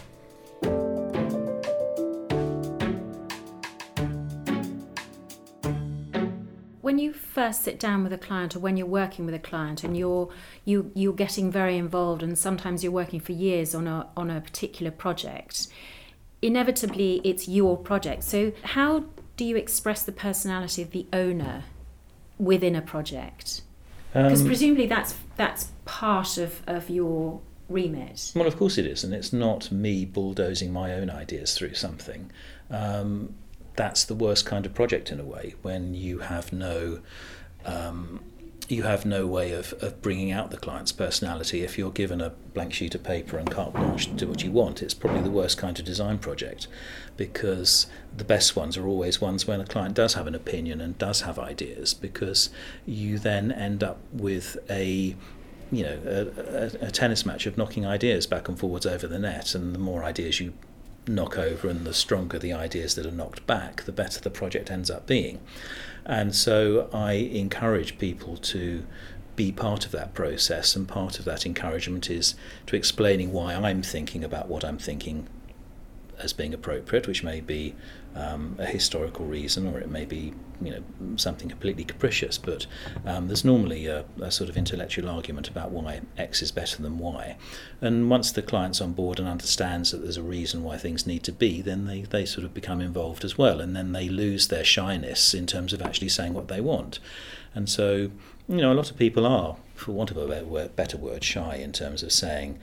When 6.82 6.98
you 6.98 7.14
first 7.14 7.64
sit 7.64 7.80
down 7.80 8.04
with 8.04 8.12
a 8.14 8.18
client 8.18 8.56
or 8.56 8.60
when 8.60 8.76
you're 8.76 8.88
working 8.88 9.26
with 9.26 9.36
a 9.36 9.40
client 9.40 9.84
and 9.84 9.96
you're 9.96 10.30
you 10.66 10.92
you're 10.96 11.14
getting 11.14 11.52
very 11.52 11.78
involved 11.78 12.24
and 12.24 12.38
sometimes 12.38 12.84
you're 12.84 12.92
working 12.92 13.20
for 13.20 13.32
years 13.32 13.76
on 13.76 13.88
a 13.88 14.08
on 14.18 14.32
a 14.32 14.42
particular 14.42 14.92
project, 14.92 15.68
inevitably 16.42 17.22
it's 17.24 17.48
your 17.48 17.78
project. 17.78 18.24
So 18.24 18.54
how 18.64 19.06
do 19.38 19.46
you 19.46 19.56
express 19.56 20.04
the 20.04 20.12
personality 20.12 20.82
of 20.82 20.90
the 20.92 21.06
owner 21.14 21.66
within 22.40 22.76
a 22.76 22.82
project? 22.82 23.62
Because 24.14 24.42
um, 24.42 24.48
presumably 24.48 24.88
that's 24.88 25.16
that's 25.36 25.72
part 25.86 26.38
of, 26.38 26.62
of 26.68 26.90
your 26.90 27.42
remit. 27.68 28.32
Well, 28.36 28.48
of 28.48 28.58
course 28.58 28.78
it 28.78 28.86
is, 28.86 29.04
and 29.04 29.14
it's 29.14 29.32
not 29.32 29.72
me 29.72 30.06
bulldozing 30.06 30.74
my 30.74 30.94
own 30.94 31.10
ideas 31.10 31.56
through 31.56 31.76
something. 31.76 32.32
Um, 32.70 33.36
that's 33.76 34.04
the 34.04 34.16
worst 34.16 34.46
kind 34.46 34.66
of 34.66 34.74
project 34.74 35.12
in 35.12 35.20
a 35.20 35.24
way 35.24 35.56
when 35.62 35.94
you 35.94 36.20
have 36.20 36.52
no 36.52 37.00
um, 37.66 38.20
you 38.72 38.84
have 38.84 39.06
no 39.06 39.26
way 39.26 39.52
of, 39.52 39.74
of 39.82 40.02
bringing 40.02 40.32
out 40.32 40.52
the 40.52 40.58
client's 40.58 40.92
personality 40.92 41.62
if 41.62 41.78
you're 41.78 41.92
given 41.92 42.22
a 42.22 42.30
blank 42.54 42.74
sheet 42.74 42.94
of 42.94 43.04
paper 43.04 43.38
and 43.38 43.50
carte 43.50 43.74
blanche 43.74 44.06
to 44.06 44.14
do 44.14 44.28
what 44.28 44.44
you 44.44 44.52
want. 44.52 44.84
It's 44.84 44.94
probably 44.94 45.22
the 45.22 45.32
worst 45.32 45.58
kind 45.58 45.78
of 45.80 45.86
design 45.86 46.20
project 46.20 46.68
because 47.18 47.88
the 48.16 48.24
best 48.24 48.56
ones 48.56 48.78
are 48.78 48.88
always 48.88 49.20
ones 49.20 49.48
when 49.48 49.60
a 49.60 49.66
client 49.66 49.96
does 49.96 50.14
have 50.14 50.28
an 50.28 50.36
opinion 50.36 50.82
and 50.82 50.98
does 50.98 51.22
have 51.22 51.40
ideas 51.40 51.94
because 51.94 52.52
you 52.86 53.18
then 53.18 53.52
end 53.52 53.84
up 53.84 53.98
with 54.14 54.58
a 54.70 55.16
you 55.72 55.84
know 55.84 56.00
a, 56.06 56.86
a, 56.86 56.88
a 56.88 56.92
tennis 56.92 57.26
match 57.26 57.46
of 57.46 57.58
knocking 57.58 57.86
ideas 57.86 58.26
back 58.26 58.48
and 58.48 58.58
forwards 58.58 58.86
over 58.86 59.08
the 59.08 59.20
net 59.20 59.54
and 59.54 59.74
the 59.76 59.80
more 59.80 60.04
ideas 60.04 60.40
you 60.40 60.54
knock 61.08 61.38
over 61.38 61.68
and 61.68 61.86
the 61.86 61.94
stronger 61.94 62.40
the 62.40 62.54
ideas 62.54 62.96
that 62.96 63.06
are 63.06 63.12
knocked 63.12 63.46
back 63.46 63.84
the 63.84 63.92
better 63.92 64.20
the 64.20 64.30
project 64.30 64.72
ends 64.72 64.90
up 64.90 65.06
being 65.06 65.40
and 66.06 66.36
so 66.36 66.90
I 66.94 67.14
encourage 67.14 67.98
people 67.98 68.38
to 68.38 68.86
be 69.36 69.52
part 69.52 69.86
of 69.86 69.92
that 69.94 70.14
process, 70.14 70.76
and 70.76 70.88
part 70.88 71.18
of 71.18 71.26
that 71.26 71.46
encouragement 71.46 72.10
is 72.10 72.36
to 72.66 72.76
explaining 72.76 73.32
why 73.32 73.54
I'm 73.54 73.82
thinking 73.82 74.24
about 74.24 74.50
what 74.50 74.66
I'm 74.66 74.78
thinking 74.78 75.28
as 76.20 76.34
being 76.34 76.54
appropriate, 76.54 77.08
which 77.08 77.24
may 77.24 77.42
be 77.42 77.76
um, 78.16 78.56
a 78.60 78.66
historical 78.66 79.26
reason 79.26 79.68
or 79.68 79.80
it 79.80 79.90
may 79.90 80.04
be 80.04 80.34
you 80.62 80.72
know 80.72 80.84
something 81.16 81.48
completely 81.48 81.84
capricious. 81.84 82.38
But 82.38 82.66
um, 83.06 83.28
there's 83.28 83.46
normally 83.46 83.86
a, 83.88 84.06
a, 84.22 84.32
sort 84.32 84.50
of 84.50 84.58
intellectual 84.58 85.10
argument 85.10 85.48
about 85.48 85.72
why 85.72 86.02
X 86.18 86.42
is 86.42 86.52
better 86.52 86.82
than 86.82 86.98
Y. 86.98 87.38
And 87.82 88.10
once 88.10 88.32
the 88.32 88.42
client's 88.42 88.82
on 88.82 88.94
board 88.94 89.20
and 89.20 89.28
understands 89.28 89.92
that 89.92 90.00
there's 90.00 90.18
a 90.18 90.24
reason 90.24 90.64
why 90.64 90.78
things 90.78 91.08
need 91.08 91.24
to 91.24 91.32
be, 91.32 91.62
then 91.62 91.86
they, 91.86 92.02
they 92.02 92.26
sort 92.26 92.46
of 92.46 92.54
become 92.54 92.82
involved 92.82 93.24
as 93.24 93.38
well. 93.38 93.62
And 93.62 93.76
then 93.76 93.92
they 93.94 94.10
lose 94.10 94.48
their 94.48 94.66
shyness 94.66 95.34
in 95.34 95.48
terms 95.48 95.74
of 95.74 95.82
actually 95.82 96.10
saying 96.10 96.34
what 96.34 96.48
they 96.48 96.62
want. 96.62 97.00
And 97.56 97.70
so, 97.70 98.12
you 98.48 98.58
know, 98.58 98.72
a 98.72 98.76
lot 98.76 98.92
of 98.92 98.98
people 98.98 99.26
are, 99.26 99.58
for 99.76 99.92
want 99.92 100.12
of 100.12 100.18
a 100.18 100.70
better 100.76 100.98
word, 100.98 101.24
shy 101.24 101.56
in 101.56 101.72
terms 101.72 102.04
of 102.04 102.12
saying, 102.12 102.60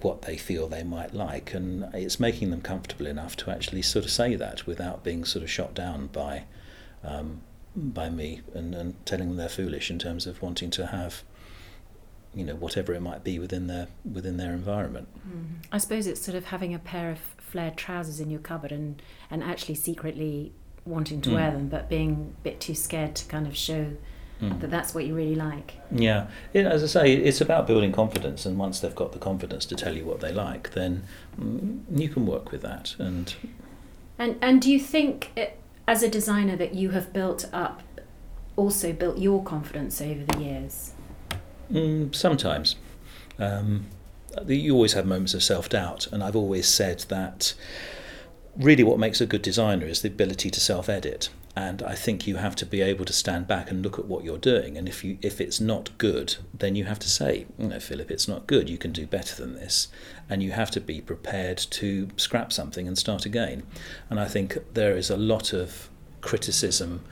what 0.00 0.22
they 0.22 0.36
feel 0.36 0.68
they 0.68 0.82
might 0.82 1.14
like, 1.14 1.54
and 1.54 1.84
it's 1.94 2.20
making 2.20 2.50
them 2.50 2.60
comfortable 2.60 3.06
enough 3.06 3.36
to 3.36 3.50
actually 3.50 3.82
sort 3.82 4.04
of 4.04 4.10
say 4.10 4.34
that 4.34 4.66
without 4.66 5.04
being 5.04 5.24
sort 5.24 5.42
of 5.42 5.50
shot 5.50 5.74
down 5.74 6.08
by 6.08 6.44
um, 7.02 7.40
by 7.76 8.08
me 8.08 8.40
and, 8.54 8.74
and 8.74 9.06
telling 9.06 9.28
them 9.28 9.36
they're 9.36 9.48
foolish 9.48 9.90
in 9.90 9.98
terms 9.98 10.26
of 10.26 10.40
wanting 10.40 10.70
to 10.70 10.86
have 10.86 11.22
you 12.34 12.44
know 12.44 12.54
whatever 12.54 12.92
it 12.94 13.00
might 13.00 13.22
be 13.22 13.38
within 13.38 13.66
their 13.66 13.88
within 14.10 14.36
their 14.36 14.52
environment. 14.52 15.08
Mm. 15.28 15.66
I 15.72 15.78
suppose 15.78 16.06
it's 16.06 16.20
sort 16.20 16.36
of 16.36 16.46
having 16.46 16.74
a 16.74 16.78
pair 16.78 17.10
of 17.10 17.18
flared 17.38 17.76
trousers 17.76 18.20
in 18.20 18.30
your 18.30 18.40
cupboard 18.40 18.72
and 18.72 19.00
and 19.30 19.42
actually 19.42 19.76
secretly 19.76 20.52
wanting 20.84 21.20
to 21.22 21.30
mm. 21.30 21.34
wear 21.34 21.50
them, 21.50 21.68
but 21.68 21.88
being 21.88 22.34
a 22.38 22.42
bit 22.42 22.60
too 22.60 22.74
scared 22.74 23.14
to 23.16 23.24
kind 23.26 23.46
of 23.46 23.56
show 23.56 23.96
mm. 24.40 24.60
that 24.60 24.70
that's 24.70 24.94
what 24.94 25.04
you 25.04 25.14
really 25.14 25.34
like. 25.34 25.74
Yeah, 25.90 26.28
it, 26.52 26.66
as 26.66 26.82
I 26.82 26.86
say, 26.86 27.14
it's 27.14 27.40
about 27.40 27.66
building 27.66 27.92
confidence, 27.92 28.46
and 28.46 28.58
once 28.58 28.80
they've 28.80 28.94
got 28.94 29.12
the 29.12 29.18
confidence 29.18 29.64
to 29.66 29.74
tell 29.74 29.96
you 29.96 30.04
what 30.04 30.20
they 30.20 30.32
like, 30.32 30.72
then 30.72 31.04
mm, 31.40 31.82
you 31.90 32.08
can 32.08 32.26
work 32.26 32.50
with 32.50 32.62
that. 32.62 32.94
And 32.98 33.34
and 34.18 34.38
and 34.40 34.60
do 34.60 34.70
you 34.70 34.80
think, 34.80 35.32
it, 35.36 35.58
uh, 35.86 35.90
as 35.90 36.02
a 36.02 36.08
designer, 36.08 36.56
that 36.56 36.74
you 36.74 36.90
have 36.90 37.12
built 37.12 37.48
up, 37.52 37.82
also 38.56 38.92
built 38.92 39.18
your 39.18 39.42
confidence 39.42 40.00
over 40.00 40.24
the 40.24 40.38
years? 40.38 40.92
Mm, 41.72 42.14
sometimes. 42.14 42.76
Um, 43.38 43.86
you 44.46 44.74
always 44.74 44.94
have 44.94 45.06
moments 45.06 45.34
of 45.34 45.42
self 45.42 45.68
doubt, 45.68 46.08
and 46.12 46.22
I've 46.22 46.36
always 46.36 46.68
said 46.68 47.00
that 47.08 47.54
really 48.56 48.84
what 48.84 48.98
makes 48.98 49.20
a 49.20 49.26
good 49.26 49.42
designer 49.42 49.86
is 49.86 50.02
the 50.02 50.08
ability 50.08 50.50
to 50.50 50.60
self 50.60 50.88
edit 50.88 51.28
and 51.56 51.82
I 51.82 51.94
think 51.94 52.26
you 52.26 52.36
have 52.36 52.56
to 52.56 52.66
be 52.66 52.82
able 52.82 53.04
to 53.04 53.12
stand 53.12 53.46
back 53.46 53.70
and 53.70 53.82
look 53.82 53.98
at 53.98 54.06
what 54.06 54.24
you're 54.24 54.38
doing. 54.38 54.76
And 54.76 54.88
if 54.88 55.04
you 55.04 55.18
if 55.22 55.40
it's 55.40 55.60
not 55.60 55.96
good, 55.98 56.36
then 56.52 56.74
you 56.74 56.84
have 56.84 56.98
to 57.00 57.08
say, 57.08 57.46
know, 57.58 57.78
Philip, 57.78 58.10
it's 58.10 58.26
not 58.26 58.46
good. 58.46 58.68
You 58.68 58.78
can 58.78 58.92
do 58.92 59.06
better 59.06 59.36
than 59.36 59.54
this, 59.54 59.88
and 60.28 60.42
you 60.42 60.50
have 60.52 60.70
to 60.72 60.80
be 60.80 61.00
prepared 61.00 61.58
to 61.58 62.08
scrap 62.16 62.52
something 62.52 62.88
and 62.88 62.98
start 62.98 63.24
again. 63.24 63.62
And 64.10 64.18
I 64.18 64.26
think 64.26 64.58
there 64.74 64.96
is 64.96 65.10
a 65.10 65.16
lot 65.16 65.52
of 65.52 65.88
criticism 66.20 67.04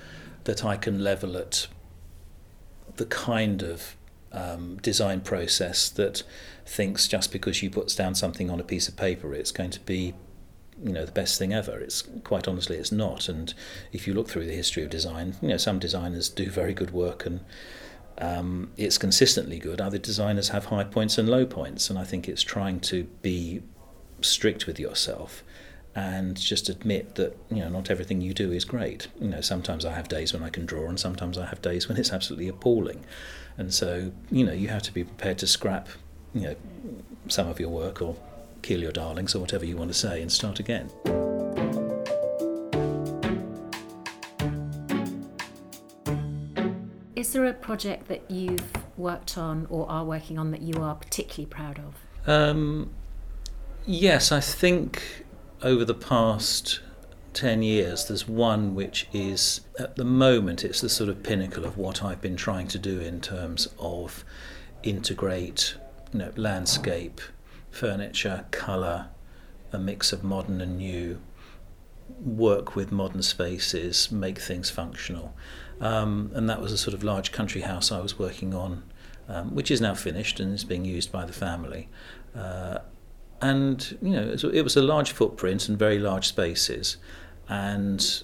that 0.44 0.64
I 0.64 0.76
can 0.76 1.04
level 1.04 1.36
at 1.36 1.68
the 2.96 3.06
kind 3.06 3.62
of 3.62 3.96
um, 4.32 4.78
design 4.82 5.20
process 5.20 5.88
that 5.90 6.24
thinks 6.66 7.06
just 7.06 7.30
because 7.30 7.62
you 7.62 7.70
put 7.70 7.94
down 7.96 8.14
something 8.14 8.50
on 8.50 8.58
a 8.58 8.64
piece 8.64 8.88
of 8.88 8.96
paper, 8.96 9.34
it's 9.34 9.52
going 9.52 9.70
to 9.70 9.80
be 9.80 10.14
you 10.82 10.92
know 10.92 11.04
the 11.04 11.12
best 11.12 11.38
thing 11.38 11.52
ever. 11.52 11.78
It's 11.78 12.02
quite 12.24 12.48
honestly, 12.48 12.76
it's 12.76 12.92
not. 12.92 13.28
And 13.28 13.52
if 13.92 14.06
you 14.06 14.14
look 14.14 14.28
through 14.28 14.46
the 14.46 14.54
history 14.54 14.82
of 14.82 14.90
design, 14.90 15.36
you 15.40 15.48
know 15.48 15.56
some 15.56 15.78
designers 15.78 16.28
do 16.28 16.50
very 16.50 16.74
good 16.74 16.90
work 16.90 17.26
and 17.26 17.40
um, 18.18 18.70
it's 18.76 18.98
consistently 18.98 19.58
good. 19.58 19.80
Other 19.80 19.98
designers 19.98 20.50
have 20.50 20.66
high 20.66 20.84
points 20.84 21.18
and 21.18 21.28
low 21.28 21.46
points, 21.46 21.90
and 21.90 21.98
I 21.98 22.04
think 22.04 22.28
it's 22.28 22.42
trying 22.42 22.80
to 22.80 23.04
be 23.22 23.62
strict 24.20 24.66
with 24.66 24.78
yourself 24.78 25.42
and 25.94 26.38
just 26.38 26.68
admit 26.68 27.16
that 27.16 27.36
you 27.50 27.58
know 27.58 27.68
not 27.68 27.90
everything 27.90 28.20
you 28.20 28.32
do 28.32 28.52
is 28.52 28.64
great. 28.64 29.08
You 29.20 29.28
know 29.28 29.40
sometimes 29.40 29.84
I 29.84 29.92
have 29.92 30.08
days 30.08 30.32
when 30.32 30.42
I 30.42 30.50
can 30.50 30.66
draw, 30.66 30.88
and 30.88 30.98
sometimes 30.98 31.38
I 31.38 31.46
have 31.46 31.62
days 31.62 31.88
when 31.88 31.98
it's 31.98 32.12
absolutely 32.12 32.48
appalling. 32.48 33.04
And 33.56 33.72
so 33.72 34.12
you 34.30 34.44
know 34.44 34.52
you 34.52 34.68
have 34.68 34.82
to 34.82 34.92
be 34.92 35.04
prepared 35.04 35.38
to 35.38 35.46
scrap 35.46 35.88
you 36.34 36.42
know 36.42 36.56
some 37.28 37.48
of 37.48 37.60
your 37.60 37.68
work 37.68 38.00
or 38.00 38.16
kill 38.62 38.80
your 38.80 38.92
darlings 38.92 39.34
or 39.34 39.40
whatever 39.40 39.64
you 39.64 39.76
want 39.76 39.90
to 39.90 39.98
say 39.98 40.22
and 40.22 40.30
start 40.30 40.60
again. 40.60 40.90
Is 47.14 47.32
there 47.32 47.46
a 47.46 47.52
project 47.52 48.08
that 48.08 48.30
you've 48.30 48.64
worked 48.96 49.38
on 49.38 49.66
or 49.70 49.88
are 49.88 50.04
working 50.04 50.38
on 50.38 50.50
that 50.50 50.62
you 50.62 50.82
are 50.82 50.94
particularly 50.94 51.46
proud 51.46 51.78
of? 51.78 52.28
Um, 52.28 52.90
yes, 53.86 54.32
I 54.32 54.40
think 54.40 55.24
over 55.62 55.84
the 55.84 55.94
past 55.94 56.80
10 57.34 57.62
years, 57.62 58.06
there's 58.06 58.28
one 58.28 58.74
which 58.74 59.08
is, 59.12 59.62
at 59.78 59.96
the 59.96 60.04
moment, 60.04 60.64
it's 60.64 60.80
the 60.80 60.88
sort 60.88 61.08
of 61.08 61.22
pinnacle 61.22 61.64
of 61.64 61.76
what 61.78 62.02
I've 62.02 62.20
been 62.20 62.36
trying 62.36 62.68
to 62.68 62.78
do 62.78 63.00
in 63.00 63.20
terms 63.20 63.68
of 63.78 64.24
integrate 64.82 65.76
you 66.12 66.18
know, 66.18 66.32
landscape, 66.36 67.20
furniture, 67.72 68.44
colour, 68.52 69.08
a 69.72 69.78
mix 69.78 70.12
of 70.12 70.22
modern 70.22 70.60
and 70.60 70.76
new, 70.76 71.20
work 72.20 72.76
with 72.76 72.92
modern 72.92 73.22
spaces, 73.22 74.12
make 74.12 74.38
things 74.38 74.70
functional. 74.70 75.34
Um, 75.80 76.30
and 76.34 76.48
that 76.48 76.60
was 76.60 76.70
a 76.70 76.78
sort 76.78 76.94
of 76.94 77.02
large 77.02 77.32
country 77.32 77.62
house 77.62 77.90
I 77.90 78.00
was 78.00 78.18
working 78.18 78.54
on, 78.54 78.84
um, 79.28 79.54
which 79.54 79.70
is 79.70 79.80
now 79.80 79.94
finished 79.94 80.38
and 80.38 80.54
is 80.54 80.64
being 80.64 80.84
used 80.84 81.10
by 81.10 81.24
the 81.24 81.32
family. 81.32 81.88
Uh, 82.36 82.78
and 83.40 83.98
you 84.00 84.10
know, 84.10 84.36
it 84.52 84.62
was 84.62 84.76
a 84.76 84.82
large 84.82 85.10
footprint 85.10 85.68
and 85.68 85.76
very 85.76 85.98
large 85.98 86.28
spaces, 86.28 86.98
and 87.48 88.22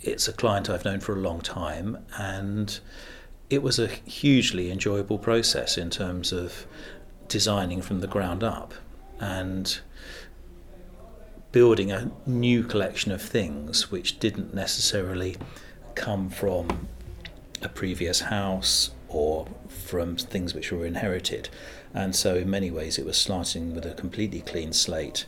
it's 0.00 0.26
a 0.26 0.32
client 0.32 0.68
I've 0.68 0.84
known 0.84 0.98
for 0.98 1.14
a 1.14 1.20
long 1.20 1.40
time, 1.40 1.98
and 2.18 2.80
it 3.48 3.62
was 3.62 3.78
a 3.78 3.86
hugely 3.86 4.70
enjoyable 4.70 5.18
process 5.18 5.78
in 5.78 5.90
terms 5.90 6.32
of 6.32 6.66
designing 7.32 7.80
from 7.80 8.00
the 8.00 8.06
ground 8.06 8.44
up 8.44 8.74
and 9.18 9.80
building 11.50 11.90
a 11.90 12.10
new 12.26 12.62
collection 12.62 13.10
of 13.10 13.22
things 13.22 13.90
which 13.90 14.18
didn't 14.18 14.52
necessarily 14.52 15.38
come 15.94 16.28
from 16.28 16.88
a 17.62 17.70
previous 17.70 18.20
house 18.20 18.90
or 19.08 19.48
from 19.68 20.14
things 20.14 20.52
which 20.52 20.70
were 20.70 20.84
inherited. 20.84 21.48
And 21.94 22.14
so, 22.14 22.36
in 22.36 22.50
many 22.50 22.70
ways, 22.70 22.98
it 22.98 23.06
was 23.06 23.16
starting 23.16 23.74
with 23.74 23.86
a 23.86 23.94
completely 23.94 24.40
clean 24.40 24.74
slate 24.74 25.24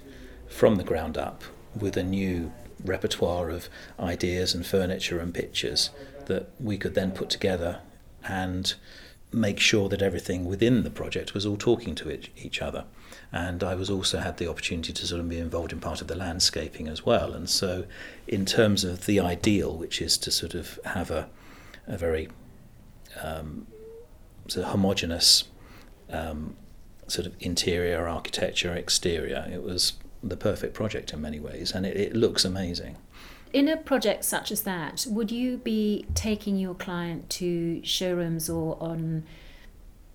from 0.47 0.77
the 0.77 0.85
ground 0.85 1.17
up 1.17 1.43
with 1.75 1.97
a 1.97 2.03
new 2.03 2.53
repertoire 2.85 3.49
of 3.49 3.71
ideas 3.99 4.55
and 4.55 4.67
furniture 4.67 5.21
and 5.21 5.33
pictures 5.33 5.89
that 6.27 6.51
we 6.61 6.77
could 6.77 6.95
then 6.95 7.13
put 7.13 7.31
together 7.31 7.81
and 8.29 8.75
make 9.33 9.59
sure 9.59 9.89
that 9.89 10.03
everything 10.03 10.45
within 10.45 10.85
the 10.85 10.91
project 10.91 11.35
was 11.35 11.45
all 11.45 11.57
talking 11.57 11.95
to 11.97 12.09
it, 12.09 12.29
each 12.37 12.63
other. 12.63 12.85
And 13.33 13.65
I 13.65 13.75
was 13.75 13.91
also 13.91 14.19
had 14.19 14.37
the 14.37 14.49
opportunity 14.49 14.93
to 14.93 15.07
sort 15.07 15.21
of 15.21 15.29
be 15.29 15.39
involved 15.39 15.73
in 15.73 15.81
part 15.81 16.01
of 16.01 16.07
the 16.07 16.15
landscaping 16.15 16.87
as 16.87 17.05
well. 17.05 17.33
And 17.33 17.51
so, 17.51 17.85
in 18.29 18.47
terms 18.47 18.85
of 18.85 19.07
the 19.07 19.19
ideal, 19.19 19.77
which 19.77 20.01
is 20.01 20.17
to 20.19 20.31
sort 20.31 20.55
of 20.55 20.79
have 20.85 21.11
a, 21.11 21.29
a 21.87 21.99
very 21.99 22.29
um, 23.21 23.67
sort 24.47 24.67
of 24.67 24.73
homogenous 24.73 25.45
um, 26.11 26.57
sort 27.09 27.27
of 27.27 27.35
interior 27.41 28.07
architecture, 28.07 28.73
exterior, 28.73 29.49
it 29.53 29.63
was 29.63 29.95
the 30.23 30.37
perfect 30.37 30.75
project 30.75 31.13
in 31.13 31.21
many 31.21 31.41
ways, 31.41 31.73
and 31.73 31.85
it, 31.85 31.97
it 31.97 32.15
looks 32.15 32.45
amazing. 32.45 32.97
In 33.55 33.69
a 33.69 33.77
project 33.77 34.25
such 34.25 34.51
as 34.51 34.63
that, 34.63 35.07
would 35.09 35.31
you 35.31 35.59
be 35.59 36.07
taking 36.13 36.57
your 36.57 36.75
client 36.75 37.31
to 37.31 37.81
showrooms 37.85 38.51
or 38.51 38.77
on 38.81 39.23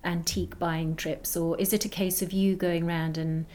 antique 0.04 0.58
buying 0.58 0.94
trips, 0.94 1.38
or 1.38 1.58
is 1.58 1.72
it 1.72 1.86
a 1.86 1.88
case 1.88 2.20
of 2.20 2.34
you 2.34 2.54
going 2.54 2.86
around 2.86 3.16
and 3.16 3.46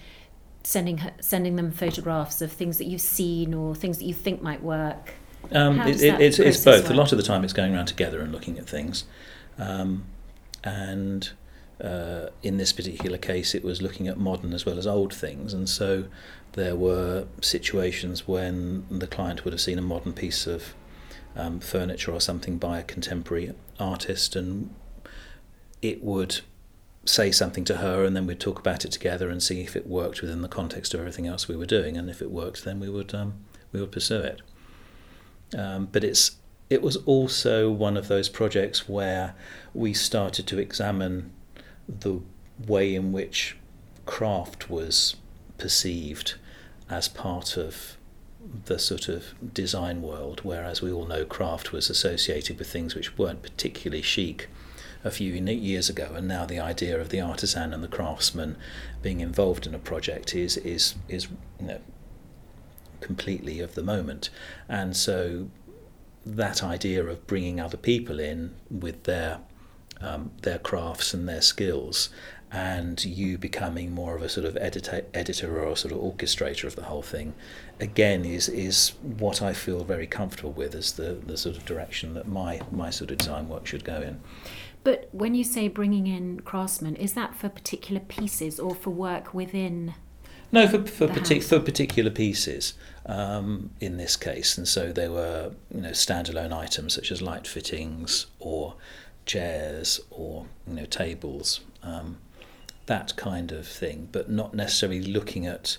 sending 0.63 1.00
sending 1.20 1.56
them 1.56 1.72
photographs 1.72 2.42
of 2.42 2.51
things 2.51 2.80
that 2.80 2.86
you've 2.86 3.00
seen 3.00 3.54
or 3.54 3.75
things 3.75 4.00
that 4.00 4.06
you 4.06 4.13
think 4.15 4.42
might 4.42 4.63
work? 4.63 5.13
Um, 5.51 5.80
it, 5.82 6.01
it, 6.01 6.20
it's, 6.20 6.39
it's 6.39 6.65
both. 6.65 6.86
Work? 6.86 6.92
A 6.92 6.96
lot 6.96 7.12
of 7.12 7.20
the 7.20 7.24
time, 7.24 7.44
it's 7.44 7.54
going 7.54 7.75
around 7.75 7.86
together 7.86 8.22
and 8.22 8.32
looking 8.32 8.58
at 8.58 8.68
things, 8.68 9.04
um, 9.60 10.04
and 10.63 11.30
uh, 11.80 12.30
in 12.42 12.58
this 12.58 12.74
particular 12.74 13.20
case, 13.20 13.54
it 13.54 13.63
was 13.63 13.84
looking 13.84 14.08
at 14.08 14.18
modern 14.18 14.51
as 14.51 14.65
well 14.65 14.80
as 14.80 14.88
old 14.88 15.13
things, 15.13 15.54
and 15.54 15.70
so 15.70 16.06
there 16.56 16.76
were 16.76 17.28
situations 17.42 18.28
when 18.28 18.86
the 18.90 19.08
client 19.08 19.44
would 19.44 19.54
have 19.54 19.62
seen 19.62 19.78
a 19.78 19.82
modern 19.82 20.14
piece 20.14 20.48
of 20.48 20.74
um, 21.36 21.60
furniture 21.60 22.12
or 22.12 22.22
something 22.22 22.58
by 22.58 22.80
a 22.80 22.84
contemporary 22.84 23.54
artist, 23.78 24.36
and 24.38 24.74
it 25.82 26.02
would 26.02 26.40
say 27.04 27.30
something 27.30 27.66
to 27.66 27.78
her, 27.78 28.06
and 28.06 28.16
then 28.16 28.26
we'd 28.26 28.40
talk 28.40 28.58
about 28.58 28.86
it 28.86 28.92
together 28.92 29.30
and 29.30 29.44
see 29.44 29.62
if 29.62 29.76
it 29.76 29.86
worked 29.86 30.22
within 30.22 30.42
the 30.42 30.48
context 30.48 30.94
of 30.94 31.02
everything 31.02 31.28
else 31.28 31.50
we 31.50 31.58
were 31.58 31.66
doing, 31.66 31.98
and 31.98 32.10
if 32.10 32.22
it 32.22 32.32
worked, 32.32 32.64
then 32.64 32.80
we 32.80 32.90
would 32.90 33.14
um, 33.14 33.34
we 33.74 33.82
would 33.82 33.92
pursue 33.92 34.22
it. 34.22 34.42
Um, 35.58 35.90
but 35.92 36.04
it's 36.06 36.38
it 36.70 36.82
was 36.82 36.96
also 37.06 37.70
one 37.70 37.98
of 37.98 38.08
those 38.08 38.30
projects 38.30 38.88
where 38.88 39.36
we 39.74 39.94
started 39.94 40.48
to 40.48 40.58
examine 40.58 41.32
the 41.88 42.22
way 42.66 42.96
in 42.96 43.12
which 43.12 43.58
craft 44.06 44.70
was 44.70 45.18
perceived 45.58 46.36
as 46.89 47.08
part 47.08 47.58
of 47.58 47.98
the 48.65 48.77
sort 48.77 49.08
of 49.08 49.34
design 49.54 50.01
world, 50.01 50.42
whereas 50.44 50.82
we 50.82 50.92
all 50.92 51.06
know 51.06 51.25
craft 51.25 51.72
was 51.72 51.89
associated 51.89 52.60
with 52.60 52.70
things 52.70 52.96
which 52.96 53.18
weren't 53.18 53.42
particularly 53.42 54.04
chic 54.04 54.48
a 55.04 55.12
few 55.12 55.34
years 55.34 55.89
ago, 55.89 56.12
and 56.15 56.27
now 56.27 56.46
the 56.46 56.60
idea 56.60 57.00
of 57.00 57.10
the 57.10 57.22
artisan 57.22 57.74
and 57.74 57.84
the 57.84 57.88
craftsman 57.88 58.58
being 59.01 59.20
involved 59.20 59.68
in 59.68 59.75
a 59.75 59.80
project 59.80 60.36
is 60.36 60.58
is 60.58 60.96
is 61.08 61.27
you 61.60 61.68
know 61.68 61.80
completely 63.01 63.60
of 63.60 63.75
the 63.75 63.84
moment, 63.84 64.30
and 64.68 64.96
so 64.96 65.48
that 66.25 66.63
idea 66.63 67.06
of 67.06 67.27
bringing 67.27 67.60
other 67.60 67.77
people 67.77 68.20
in 68.20 68.56
with 68.70 69.04
their 69.04 69.39
um, 70.01 70.32
their 70.42 70.60
crafts 70.60 71.13
and 71.13 71.30
their 71.30 71.42
skills 71.42 72.10
and 72.56 73.04
you 73.04 73.38
becoming 73.38 73.92
more 73.92 74.16
of 74.16 74.22
a 74.22 74.30
sort 74.30 74.46
of 74.46 74.56
editor, 74.56 75.06
editor 75.14 75.60
or 75.60 75.74
a 75.74 75.76
sort 75.76 75.94
of 75.94 76.00
orchestrator 76.00 76.64
of 76.64 76.78
the 76.78 76.84
whole 76.84 77.02
thing, 77.02 77.34
again 77.82 78.24
is 78.24 78.48
is 78.48 78.94
what 79.02 79.42
I 79.42 79.52
feel 79.52 79.84
very 79.84 80.08
comfortable 80.08 80.54
with 80.54 80.74
as 80.74 80.94
the, 80.94 81.18
the 81.26 81.36
sort 81.36 81.58
of 81.58 81.66
direction 81.66 82.14
that 82.14 82.30
my 82.30 82.62
my 82.72 82.92
sort 82.92 83.12
of 83.12 83.18
design 83.18 83.50
work 83.50 83.68
should 83.68 83.84
go 83.84 84.02
in. 84.02 84.22
But 84.86 85.10
when 85.12 85.36
you 85.36 85.44
say 85.44 85.68
bringing 85.68 86.08
in 86.08 86.40
craftsmen, 86.40 86.96
is 86.96 87.12
that 87.14 87.36
for 87.36 87.50
particular 87.50 88.00
pieces 88.00 88.58
or 88.58 88.74
for 88.74 88.92
work 88.92 89.34
within? 89.34 89.94
No, 90.54 90.66
for 90.66 90.86
for, 90.86 91.08
partic- 91.10 91.44
for 91.44 91.60
particular 91.60 92.10
pieces 92.10 92.76
um, 93.06 93.72
in 93.82 93.98
this 93.98 94.16
case, 94.16 94.58
and 94.58 94.66
so 94.66 94.94
they 94.94 95.10
were 95.10 95.52
you 95.74 95.82
know 95.82 95.90
standalone 95.90 96.54
items 96.54 96.94
such 96.94 97.12
as 97.12 97.22
light 97.22 97.48
fittings 97.48 98.28
or 98.40 98.76
chairs 99.26 100.00
or 100.10 100.46
you 100.66 100.76
know 100.76 100.86
tables. 100.86 101.60
Um, 101.84 102.20
that 102.86 103.15
kind 103.15 103.51
of 103.51 103.68
thing, 103.68 104.10
but 104.12 104.30
not 104.30 104.54
necessarily 104.54 105.01
looking 105.01 105.46
at 105.46 105.77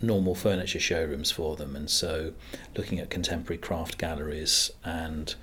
normal 0.00 0.34
furniture 0.34 0.80
showrooms 0.80 1.30
for 1.30 1.56
them. 1.56 1.76
And 1.76 1.90
so, 1.90 2.32
looking 2.76 2.98
at 2.98 3.10
contemporary 3.10 3.58
craft 3.58 3.98
galleries 3.98 4.70
and 4.84 5.34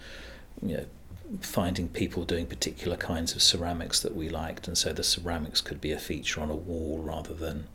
you 0.61 0.77
know, 0.77 0.85
finding 1.41 1.89
people 1.89 2.23
doing 2.23 2.45
particular 2.45 2.97
kinds 2.97 3.35
of 3.35 3.41
ceramics 3.41 3.99
that 4.01 4.15
we 4.15 4.29
liked, 4.29 4.67
and 4.67 4.77
so 4.77 4.93
the 4.93 5.03
ceramics 5.03 5.61
could 5.61 5.81
be 5.81 5.91
a 5.91 5.99
feature 5.99 6.41
on 6.41 6.49
a 6.49 6.55
wall 6.55 6.99
rather 6.99 7.33
than 7.33 7.67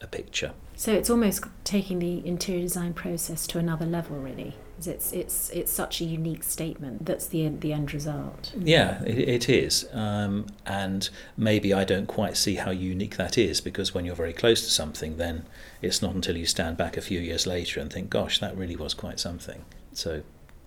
a 0.00 0.06
picture. 0.06 0.52
So 0.76 0.92
it's 0.92 1.10
almost 1.10 1.44
taking 1.64 1.98
the 1.98 2.26
interior 2.26 2.62
design 2.62 2.94
process 2.94 3.46
to 3.48 3.58
another 3.58 3.86
level, 3.86 4.16
really. 4.16 4.56
It's 4.86 5.12
it's 5.12 5.50
it's 5.50 5.70
such 5.70 6.00
a 6.00 6.04
unique 6.04 6.42
statement. 6.42 7.04
That's 7.04 7.26
the 7.26 7.48
the 7.48 7.72
end 7.72 7.92
result. 7.92 8.52
Yeah, 8.58 9.02
it, 9.04 9.18
it 9.18 9.48
is, 9.48 9.86
um, 9.92 10.46
and 10.66 11.08
maybe 11.36 11.72
I 11.74 11.84
don't 11.84 12.06
quite 12.06 12.36
see 12.36 12.54
how 12.54 12.70
unique 12.70 13.16
that 13.16 13.36
is 13.36 13.60
because 13.60 13.94
when 13.94 14.04
you're 14.04 14.14
very 14.14 14.32
close 14.32 14.62
to 14.62 14.70
something, 14.70 15.16
then 15.16 15.44
it's 15.82 16.00
not 16.00 16.14
until 16.14 16.36
you 16.36 16.46
stand 16.46 16.76
back 16.76 16.96
a 16.96 17.00
few 17.00 17.20
years 17.20 17.46
later 17.46 17.80
and 17.80 17.92
think, 17.92 18.10
"Gosh, 18.10 18.38
that 18.40 18.56
really 18.56 18.76
was 18.76 18.94
quite 18.94 19.20
something." 19.20 19.64
So, 19.92 20.22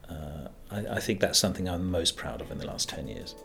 uh, 0.10 0.48
I, 0.70 0.80
I 0.98 1.00
think 1.00 1.20
that's 1.20 1.40
something 1.40 1.68
I'm 1.68 1.90
most 1.90 2.16
proud 2.16 2.42
of 2.42 2.52
in 2.52 2.60
the 2.60 2.68
last 2.68 2.90
ten 2.90 3.08
years. 3.08 3.36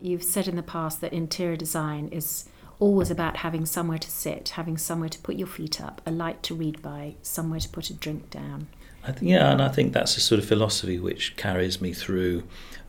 You've 0.00 0.22
said 0.22 0.48
in 0.48 0.56
the 0.56 0.62
past 0.62 1.00
that 1.02 1.12
interior 1.12 1.56
design 1.56 2.08
is 2.08 2.48
always 2.80 3.10
about 3.10 3.38
having 3.38 3.66
somewhere 3.66 3.98
to 3.98 4.10
sit, 4.10 4.50
having 4.50 4.78
somewhere 4.78 5.08
to 5.08 5.18
put 5.18 5.36
your 5.36 5.46
feet 5.46 5.80
up, 5.80 6.00
a 6.06 6.10
light 6.10 6.42
to 6.44 6.54
read 6.54 6.80
by, 6.80 7.14
somewhere 7.22 7.60
to 7.60 7.68
put 7.68 7.90
a 7.90 7.94
drink 7.94 8.30
down. 8.30 8.68
I 9.04 9.14
yeah, 9.20 9.52
and 9.52 9.62
I 9.62 9.68
think 9.68 9.92
that's 9.92 10.16
a 10.16 10.20
sort 10.20 10.40
of 10.40 10.46
philosophy 10.46 10.98
which 10.98 11.36
carries 11.36 11.80
me 11.80 11.92
through 11.92 12.44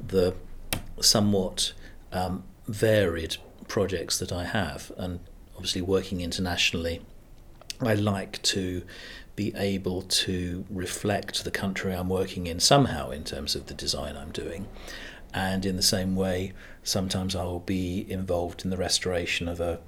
the 0.05 0.36
somewhat 1.00 1.74
um, 2.12 2.43
varied 2.67 3.38
projects 3.67 4.17
that 4.19 4.31
I 4.31 4.46
have, 4.46 4.91
and 4.98 5.19
obviously 5.55 5.81
working 5.81 6.22
internationally. 6.22 7.01
I 7.81 7.93
like 7.93 8.41
to 8.41 8.84
be 9.36 9.53
able 9.55 10.01
to 10.01 10.65
reflect 10.69 11.46
the 11.46 11.51
country 11.51 11.93
I'm 11.93 12.10
working 12.10 12.48
in 12.48 12.60
somehow 12.60 13.10
in 13.12 13.24
terms 13.24 13.55
of 13.55 13.67
the 13.67 13.74
design 13.74 14.17
I'm 14.17 14.31
doing. 14.31 14.67
And 15.33 15.65
in 15.65 15.75
the 15.75 15.83
same 15.83 16.15
way, 16.15 16.53
sometimes 16.83 17.36
I 17.36 17.43
will 17.43 17.59
be 17.59 18.05
involved 18.09 18.63
in 18.63 18.71
the 18.71 18.77
restoration 18.77 19.48
of 19.48 19.59
a 19.59 19.79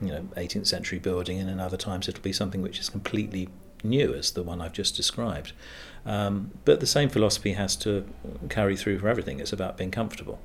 you 0.00 0.08
know 0.08 0.28
18th 0.36 0.66
century 0.66 0.98
building, 0.98 1.38
and 1.38 1.48
in 1.48 1.60
other 1.60 1.76
times 1.76 2.08
it'll 2.08 2.22
be 2.22 2.32
something 2.32 2.62
which 2.62 2.80
is 2.80 2.88
completely 2.88 3.48
new 3.84 4.14
as 4.14 4.32
the 4.32 4.42
one 4.42 4.60
I've 4.60 4.72
just 4.72 4.96
described. 4.96 5.52
Um, 6.04 6.52
but 6.64 6.80
the 6.80 6.86
same 6.86 7.08
philosophy 7.08 7.52
has 7.52 7.76
to 7.76 8.04
carry 8.48 8.76
through 8.76 8.98
for 8.98 9.08
everything. 9.08 9.40
It's 9.40 9.52
about 9.52 9.76
being 9.76 9.90
comfortable. 9.90 10.40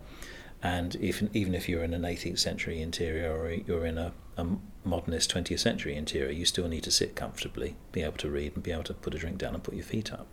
And 0.61 0.95
if, 0.95 1.23
even 1.33 1.53
if 1.53 1.69
you're 1.69 1.83
in 1.83 1.93
an 1.93 2.01
18th 2.01 2.39
century 2.39 2.81
interior 2.81 3.31
or 3.31 3.51
you're 3.51 3.85
in 3.85 3.97
a, 3.97 4.11
a 4.37 4.45
modernist 4.83 5.33
20th 5.33 5.59
century 5.59 5.95
interior, 5.95 6.31
you 6.31 6.45
still 6.45 6.67
need 6.67 6.83
to 6.83 6.91
sit 6.91 7.15
comfortably, 7.15 7.75
be 7.91 8.01
able 8.01 8.17
to 8.17 8.29
read, 8.29 8.53
and 8.55 8.63
be 8.63 8.71
able 8.71 8.83
to 8.83 8.93
put 8.93 9.13
a 9.15 9.17
drink 9.17 9.37
down 9.37 9.53
and 9.53 9.63
put 9.63 9.73
your 9.73 9.83
feet 9.83 10.13
up. 10.13 10.27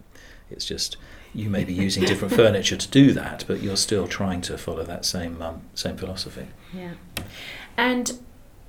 It's 0.50 0.66
just 0.66 0.96
you 1.32 1.48
may 1.48 1.64
be 1.64 1.72
using 1.72 2.04
different 2.04 2.34
furniture 2.42 2.76
to 2.76 2.88
do 2.88 3.12
that, 3.12 3.44
but 3.46 3.62
you're 3.62 3.76
still 3.76 4.06
trying 4.06 4.40
to 4.42 4.58
follow 4.58 4.84
that 4.84 5.04
same 5.04 5.40
um, 5.42 5.62
same 5.74 5.96
philosophy. 5.96 6.46
Yeah. 6.72 6.94
And 7.76 8.18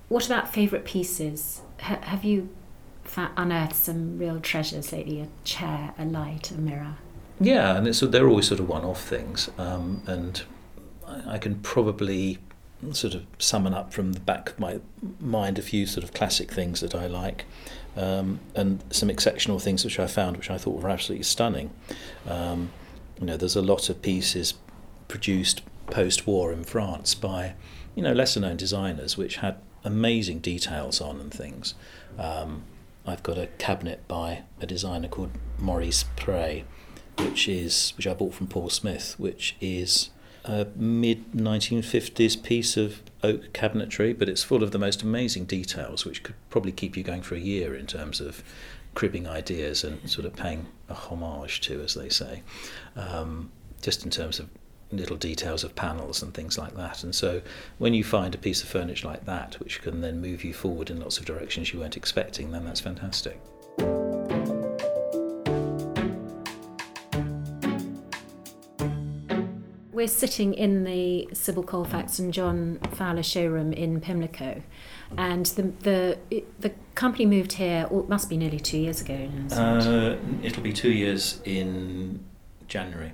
what 0.07 0.25
about 0.25 0.53
favourite 0.53 0.85
pieces? 0.85 1.61
H- 1.79 1.99
have 2.01 2.23
you 2.23 2.49
unearthed 3.15 3.75
some 3.75 4.17
real 4.17 4.39
treasures 4.39 4.91
lately? 4.91 5.21
A 5.21 5.27
chair, 5.43 5.93
a 5.97 6.05
light, 6.05 6.51
a 6.51 6.55
mirror. 6.55 6.95
Yeah, 7.39 7.75
and 7.75 7.87
it's 7.87 7.99
they're 7.99 8.27
always 8.27 8.47
sort 8.47 8.61
of 8.61 8.69
one-off 8.69 9.03
things, 9.03 9.49
um, 9.57 10.01
and 10.07 10.41
I, 11.05 11.33
I 11.33 11.37
can 11.37 11.55
probably 11.55 12.39
sort 12.93 13.13
of 13.13 13.25
summon 13.39 13.73
up 13.73 13.93
from 13.93 14.13
the 14.13 14.19
back 14.19 14.49
of 14.49 14.59
my 14.59 14.79
mind 15.19 15.57
a 15.57 15.61
few 15.61 15.85
sort 15.85 16.03
of 16.03 16.13
classic 16.13 16.51
things 16.51 16.81
that 16.81 16.95
I 16.95 17.07
like 17.07 17.45
um, 17.95 18.39
and 18.53 18.83
some 18.91 19.09
exceptional 19.09 19.59
things 19.59 19.83
which 19.83 19.99
I 19.99 20.07
found 20.07 20.37
which 20.37 20.49
I 20.49 20.57
thought 20.57 20.81
were 20.81 20.89
absolutely 20.89 21.23
stunning. 21.23 21.71
Um, 22.27 22.71
you 23.19 23.25
know, 23.25 23.37
there's 23.37 23.55
a 23.55 23.61
lot 23.61 23.89
of 23.89 24.01
pieces 24.01 24.55
produced 25.07 25.61
post-war 25.87 26.51
in 26.51 26.63
France 26.63 27.13
by 27.13 27.53
you 27.93 28.01
know 28.01 28.11
lesser 28.11 28.39
known 28.39 28.57
designers 28.57 29.17
which 29.17 29.37
had 29.37 29.57
amazing 29.83 30.39
details 30.39 30.99
on 30.99 31.19
and 31.19 31.33
things. 31.33 31.75
Um, 32.17 32.63
I've 33.05 33.23
got 33.23 33.37
a 33.37 33.47
cabinet 33.59 34.07
by 34.07 34.43
a 34.59 34.65
designer 34.65 35.07
called 35.07 35.31
Maurice 35.59 36.05
Pré, 36.17 36.63
which 37.19 37.47
is 37.47 37.93
which 37.95 38.07
I 38.07 38.13
bought 38.13 38.33
from 38.33 38.47
Paul 38.47 38.69
Smith, 38.69 39.15
which 39.17 39.55
is 39.61 40.09
a 40.45 40.67
mid 40.75 41.31
1950s 41.31 42.41
piece 42.41 42.77
of 42.77 43.01
oak 43.23 43.51
cabinetry, 43.53 44.17
but 44.17 44.29
it's 44.29 44.43
full 44.43 44.63
of 44.63 44.71
the 44.71 44.79
most 44.79 45.01
amazing 45.01 45.45
details, 45.45 46.05
which 46.05 46.23
could 46.23 46.35
probably 46.49 46.71
keep 46.71 46.95
you 46.95 47.03
going 47.03 47.21
for 47.21 47.35
a 47.35 47.39
year 47.39 47.75
in 47.75 47.87
terms 47.87 48.21
of 48.21 48.43
cribbing 48.93 49.27
ideas 49.27 49.83
and 49.83 50.09
sort 50.09 50.25
of 50.25 50.35
paying 50.35 50.67
a 50.89 50.93
homage 50.93 51.61
to, 51.61 51.81
as 51.81 51.95
they 51.95 52.09
say, 52.09 52.43
um, 52.95 53.51
just 53.81 54.05
in 54.05 54.11
terms 54.11 54.39
of 54.39 54.47
little 54.91 55.17
details 55.17 55.63
of 55.63 55.75
panels 55.75 56.21
and 56.21 56.33
things 56.33 56.57
like 56.57 56.75
that. 56.75 57.03
And 57.03 57.13
so 57.13 57.41
when 57.79 57.93
you 57.93 58.03
find 58.03 58.33
a 58.35 58.37
piece 58.37 58.63
of 58.63 58.69
furniture 58.69 59.07
like 59.07 59.25
that, 59.25 59.59
which 59.59 59.81
can 59.81 60.01
then 60.01 60.21
move 60.21 60.43
you 60.43 60.53
forward 60.53 60.89
in 60.89 60.99
lots 60.99 61.17
of 61.17 61.25
directions 61.25 61.73
you 61.73 61.79
weren't 61.79 61.97
expecting, 61.97 62.51
then 62.51 62.65
that's 62.65 62.79
fantastic. 62.79 63.39
We're 70.05 70.09
sitting 70.09 70.53
in 70.53 70.83
the 70.83 71.27
Sibyl 71.33 71.63
Colefax 71.63 72.19
and 72.19 72.31
John 72.31 72.77
Fowler 72.91 73.23
showroom 73.23 73.73
in 73.73 73.99
Pimlico, 73.99 74.61
and 75.17 75.47
the 75.47 75.63
the 75.79 76.43
the 76.59 76.73
company 76.93 77.25
moved 77.25 77.53
here. 77.53 77.87
Well, 77.89 78.01
it 78.01 78.07
must 78.09 78.29
be 78.29 78.37
nearly 78.37 78.59
two 78.59 78.77
years 78.77 79.01
ago. 79.01 79.27
Uh, 79.51 80.17
it'll 80.43 80.61
be 80.61 80.73
two 80.73 80.91
years 80.91 81.41
in 81.43 82.23
January. 82.67 83.13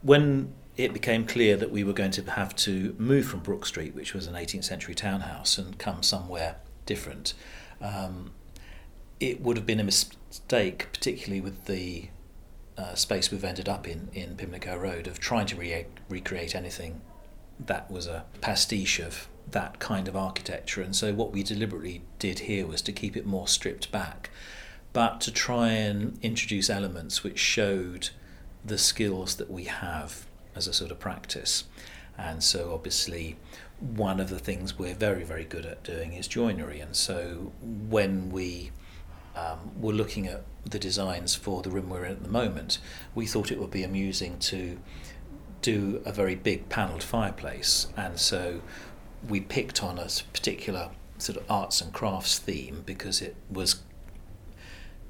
When 0.00 0.54
it 0.78 0.94
became 0.94 1.26
clear 1.26 1.58
that 1.58 1.70
we 1.70 1.84
were 1.84 1.92
going 1.92 2.12
to 2.12 2.30
have 2.30 2.56
to 2.56 2.96
move 2.98 3.26
from 3.26 3.40
Brook 3.40 3.66
Street, 3.66 3.94
which 3.94 4.14
was 4.14 4.26
an 4.26 4.32
18th 4.32 4.64
century 4.64 4.94
townhouse, 4.94 5.58
and 5.58 5.76
come 5.76 6.02
somewhere 6.02 6.56
different, 6.86 7.34
um, 7.82 8.30
it 9.20 9.42
would 9.42 9.58
have 9.58 9.66
been 9.66 9.78
a 9.78 9.84
mistake, 9.84 10.86
particularly 10.90 11.42
with 11.42 11.66
the 11.66 12.08
uh, 12.80 12.94
space 12.94 13.30
we've 13.30 13.44
ended 13.44 13.68
up 13.68 13.86
in 13.86 14.08
in 14.12 14.36
Pimlico 14.36 14.76
Road 14.76 15.06
of 15.06 15.18
trying 15.18 15.46
to 15.46 15.56
re- 15.56 15.86
recreate 16.08 16.54
anything 16.54 17.00
that 17.66 17.90
was 17.90 18.06
a 18.06 18.24
pastiche 18.40 18.98
of 18.98 19.28
that 19.50 19.78
kind 19.78 20.08
of 20.08 20.16
architecture. 20.16 20.80
And 20.80 20.94
so 20.96 21.12
what 21.12 21.32
we 21.32 21.42
deliberately 21.42 22.02
did 22.18 22.40
here 22.40 22.66
was 22.66 22.82
to 22.82 22.92
keep 22.92 23.16
it 23.16 23.26
more 23.26 23.48
stripped 23.48 23.92
back, 23.92 24.30
but 24.92 25.20
to 25.22 25.32
try 25.32 25.68
and 25.68 26.18
introduce 26.22 26.70
elements 26.70 27.22
which 27.22 27.38
showed 27.38 28.10
the 28.64 28.78
skills 28.78 29.36
that 29.36 29.50
we 29.50 29.64
have 29.64 30.26
as 30.54 30.66
a 30.66 30.72
sort 30.72 30.90
of 30.90 30.98
practice. 30.98 31.64
And 32.16 32.42
so 32.42 32.72
obviously 32.72 33.36
one 33.80 34.20
of 34.20 34.28
the 34.28 34.38
things 34.38 34.78
we're 34.78 34.94
very, 34.94 35.24
very 35.24 35.44
good 35.44 35.66
at 35.66 35.82
doing 35.82 36.12
is 36.12 36.28
joinery. 36.28 36.80
And 36.80 36.94
so 36.94 37.52
when 37.62 38.30
we 38.30 38.70
um, 39.34 39.58
were 39.80 39.92
looking 39.92 40.26
at 40.26 40.44
the 40.64 40.78
designs 40.78 41.34
for 41.34 41.62
the 41.62 41.70
room 41.70 41.88
we're 41.88 42.04
in 42.04 42.12
at 42.12 42.22
the 42.22 42.28
moment, 42.28 42.78
we 43.14 43.26
thought 43.26 43.50
it 43.50 43.58
would 43.58 43.70
be 43.70 43.82
amusing 43.82 44.38
to 44.38 44.78
do 45.62 46.00
a 46.04 46.12
very 46.12 46.34
big 46.34 46.68
panelled 46.68 47.02
fireplace, 47.02 47.88
and 47.96 48.18
so 48.18 48.62
we 49.28 49.40
picked 49.40 49.82
on 49.82 49.98
a 49.98 50.08
particular 50.32 50.90
sort 51.18 51.36
of 51.36 51.44
arts 51.50 51.80
and 51.80 51.92
crafts 51.92 52.38
theme 52.38 52.82
because 52.86 53.20
it 53.20 53.36
was 53.50 53.82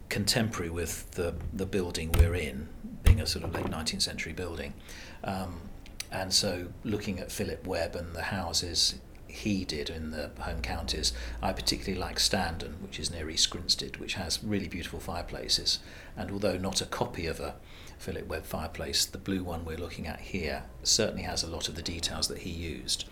contemporary 0.08 0.70
with 0.70 1.10
the 1.12 1.34
the 1.52 1.66
building 1.66 2.12
we're 2.12 2.34
in, 2.34 2.68
being 3.04 3.20
a 3.20 3.26
sort 3.26 3.44
of 3.44 3.54
late 3.54 3.66
19th 3.66 4.02
century 4.02 4.32
building. 4.32 4.74
Um, 5.22 5.60
and 6.12 6.34
so, 6.34 6.68
looking 6.82 7.20
at 7.20 7.30
Philip 7.30 7.66
Webb 7.66 7.94
and 7.94 8.14
the 8.14 8.22
houses 8.22 8.96
he 9.30 9.64
did 9.64 9.90
in 9.90 10.10
the 10.10 10.30
home 10.40 10.60
counties. 10.60 11.12
I 11.42 11.52
particularly 11.52 11.98
like 11.98 12.18
Standen, 12.18 12.80
which 12.80 12.98
is 12.98 13.10
near 13.10 13.28
East 13.30 13.50
Grinstead, 13.50 13.96
which 13.98 14.14
has 14.14 14.42
really 14.42 14.68
beautiful 14.68 15.00
fireplaces. 15.00 15.78
And 16.16 16.30
although 16.30 16.58
not 16.58 16.80
a 16.80 16.86
copy 16.86 17.26
of 17.26 17.40
a 17.40 17.54
Philip 17.98 18.26
Webb 18.26 18.44
fireplace, 18.44 19.04
the 19.04 19.18
blue 19.18 19.44
one 19.44 19.64
we're 19.64 19.76
looking 19.76 20.06
at 20.06 20.20
here 20.20 20.64
certainly 20.82 21.22
has 21.22 21.42
a 21.42 21.50
lot 21.50 21.68
of 21.68 21.74
the 21.74 21.82
details 21.82 22.28
that 22.28 22.38
he 22.38 22.50
used. 22.50 23.04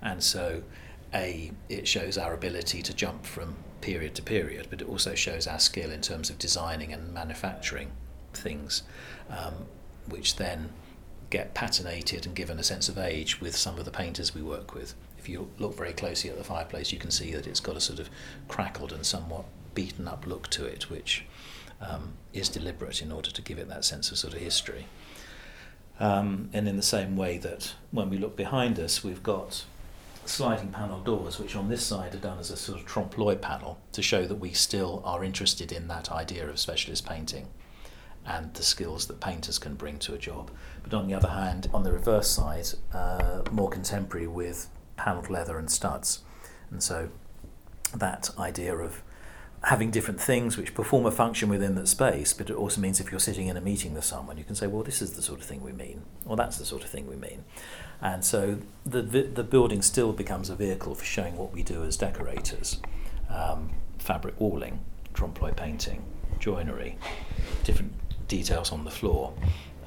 And 0.00 0.22
so, 0.22 0.62
A, 1.14 1.52
it 1.68 1.86
shows 1.86 2.18
our 2.18 2.34
ability 2.34 2.82
to 2.82 2.94
jump 2.94 3.24
from 3.24 3.56
period 3.80 4.14
to 4.16 4.22
period, 4.22 4.66
but 4.70 4.80
it 4.80 4.88
also 4.88 5.14
shows 5.14 5.46
our 5.46 5.58
skill 5.58 5.90
in 5.90 6.00
terms 6.00 6.30
of 6.30 6.38
designing 6.38 6.92
and 6.92 7.12
manufacturing 7.12 7.92
things, 8.34 8.82
um, 9.30 9.66
which 10.08 10.36
then 10.36 10.70
get 11.30 11.54
patinated 11.54 12.26
and 12.26 12.34
given 12.34 12.58
a 12.58 12.62
sense 12.62 12.88
of 12.88 12.98
age 12.98 13.40
with 13.40 13.56
some 13.56 13.78
of 13.78 13.84
the 13.84 13.90
painters 13.90 14.34
we 14.34 14.42
work 14.42 14.74
with 14.74 14.94
if 15.22 15.28
you 15.28 15.48
look 15.60 15.76
very 15.76 15.92
closely 15.92 16.30
at 16.30 16.36
the 16.36 16.42
fireplace, 16.42 16.90
you 16.90 16.98
can 16.98 17.12
see 17.12 17.32
that 17.32 17.46
it's 17.46 17.60
got 17.60 17.76
a 17.76 17.80
sort 17.80 18.00
of 18.00 18.10
crackled 18.48 18.92
and 18.92 19.06
somewhat 19.06 19.44
beaten 19.72 20.08
up 20.08 20.26
look 20.26 20.48
to 20.50 20.64
it, 20.64 20.90
which 20.90 21.24
um, 21.80 22.14
is 22.32 22.48
deliberate 22.48 23.00
in 23.00 23.12
order 23.12 23.30
to 23.30 23.40
give 23.40 23.56
it 23.56 23.68
that 23.68 23.84
sense 23.84 24.10
of 24.10 24.18
sort 24.18 24.34
of 24.34 24.40
history. 24.40 24.86
Um, 26.00 26.50
and 26.52 26.66
in 26.66 26.76
the 26.76 26.82
same 26.82 27.16
way 27.16 27.38
that 27.38 27.74
when 27.92 28.10
we 28.10 28.18
look 28.18 28.34
behind 28.36 28.80
us, 28.80 29.04
we've 29.04 29.22
got 29.22 29.64
sliding 30.26 30.70
panel 30.72 30.98
doors, 30.98 31.38
which 31.38 31.54
on 31.54 31.68
this 31.68 31.86
side 31.86 32.16
are 32.16 32.18
done 32.18 32.40
as 32.40 32.50
a 32.50 32.56
sort 32.56 32.80
of 32.80 32.84
trompe 32.84 33.16
l'oeil 33.16 33.36
panel 33.36 33.78
to 33.92 34.02
show 34.02 34.26
that 34.26 34.36
we 34.36 34.52
still 34.52 35.02
are 35.04 35.22
interested 35.22 35.70
in 35.70 35.86
that 35.86 36.10
idea 36.10 36.48
of 36.48 36.58
specialist 36.58 37.06
painting. 37.06 37.46
and 38.24 38.54
the 38.54 38.62
skills 38.62 39.06
that 39.06 39.20
painters 39.20 39.58
can 39.58 39.74
bring 39.74 39.98
to 39.98 40.14
a 40.14 40.18
job. 40.18 40.50
But 40.82 40.94
on 40.94 41.06
the 41.08 41.14
other 41.14 41.28
hand, 41.28 41.68
on 41.74 41.82
the 41.82 41.92
reverse 41.92 42.28
side, 42.30 42.66
uh, 42.92 43.42
more 43.50 43.68
contemporary 43.68 44.26
with 44.26 44.68
panelled 44.96 45.30
leather 45.30 45.58
and 45.58 45.70
studs. 45.70 46.20
And 46.70 46.82
so 46.82 47.10
that 47.94 48.30
idea 48.38 48.74
of 48.74 49.02
having 49.64 49.90
different 49.92 50.20
things 50.20 50.56
which 50.56 50.74
perform 50.74 51.06
a 51.06 51.10
function 51.10 51.48
within 51.48 51.76
that 51.76 51.86
space, 51.86 52.32
but 52.32 52.50
it 52.50 52.56
also 52.56 52.80
means 52.80 52.98
if 52.98 53.10
you're 53.12 53.20
sitting 53.20 53.46
in 53.46 53.56
a 53.56 53.60
meeting 53.60 53.94
with 53.94 54.04
someone, 54.04 54.36
you 54.36 54.42
can 54.42 54.56
say, 54.56 54.66
well, 54.66 54.82
this 54.82 55.00
is 55.00 55.12
the 55.12 55.22
sort 55.22 55.38
of 55.38 55.46
thing 55.46 55.62
we 55.62 55.72
mean, 55.72 56.02
or 56.26 56.36
that's 56.36 56.58
the 56.58 56.64
sort 56.64 56.82
of 56.82 56.90
thing 56.90 57.06
we 57.06 57.14
mean. 57.14 57.44
And 58.00 58.24
so 58.24 58.58
the, 58.84 59.02
the 59.02 59.44
building 59.44 59.80
still 59.80 60.12
becomes 60.12 60.50
a 60.50 60.56
vehicle 60.56 60.96
for 60.96 61.04
showing 61.04 61.36
what 61.36 61.52
we 61.52 61.62
do 61.62 61.84
as 61.84 61.96
decorators. 61.96 62.80
Um, 63.30 63.70
fabric 63.98 64.34
walling, 64.40 64.80
trompe 65.14 65.40
l'oeil 65.40 65.54
painting, 65.54 66.02
joinery, 66.40 66.98
different 67.62 67.92
details 68.26 68.72
on 68.72 68.82
the 68.82 68.90
floor. 68.90 69.32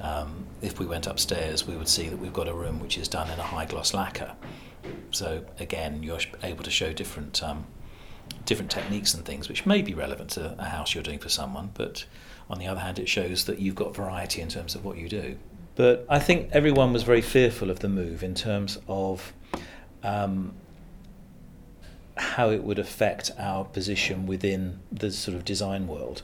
Um, 0.00 0.46
if 0.62 0.78
we 0.78 0.86
went 0.86 1.06
upstairs, 1.06 1.66
we 1.66 1.76
would 1.76 1.88
see 1.88 2.08
that 2.08 2.16
we've 2.16 2.32
got 2.32 2.48
a 2.48 2.54
room 2.54 2.80
which 2.80 2.96
is 2.96 3.08
done 3.08 3.30
in 3.30 3.38
a 3.38 3.42
high 3.42 3.66
gloss 3.66 3.92
lacquer. 3.92 4.34
So 5.16 5.44
again, 5.58 6.02
you're 6.02 6.20
able 6.42 6.62
to 6.62 6.70
show 6.70 6.92
different 6.92 7.42
um, 7.42 7.66
different 8.44 8.70
techniques 8.70 9.14
and 9.14 9.24
things 9.24 9.48
which 9.48 9.64
may 9.64 9.80
be 9.80 9.94
relevant 9.94 10.30
to 10.30 10.54
a 10.58 10.64
house 10.64 10.94
you're 10.94 11.02
doing 11.02 11.18
for 11.18 11.30
someone, 11.30 11.70
but 11.74 12.04
on 12.50 12.58
the 12.58 12.66
other 12.66 12.80
hand, 12.80 12.98
it 12.98 13.08
shows 13.08 13.44
that 13.46 13.58
you've 13.58 13.74
got 13.74 13.96
variety 13.96 14.40
in 14.40 14.48
terms 14.48 14.74
of 14.74 14.84
what 14.84 14.98
you 14.98 15.08
do. 15.08 15.36
But 15.74 16.04
I 16.08 16.18
think 16.18 16.50
everyone 16.52 16.92
was 16.92 17.02
very 17.02 17.22
fearful 17.22 17.70
of 17.70 17.80
the 17.80 17.88
move 17.88 18.22
in 18.22 18.34
terms 18.34 18.78
of 18.88 19.32
um, 20.02 20.52
how 22.16 22.50
it 22.50 22.62
would 22.62 22.78
affect 22.78 23.30
our 23.38 23.64
position 23.64 24.26
within 24.26 24.80
the 24.92 25.10
sort 25.10 25.36
of 25.36 25.44
design 25.44 25.86
world. 25.86 26.22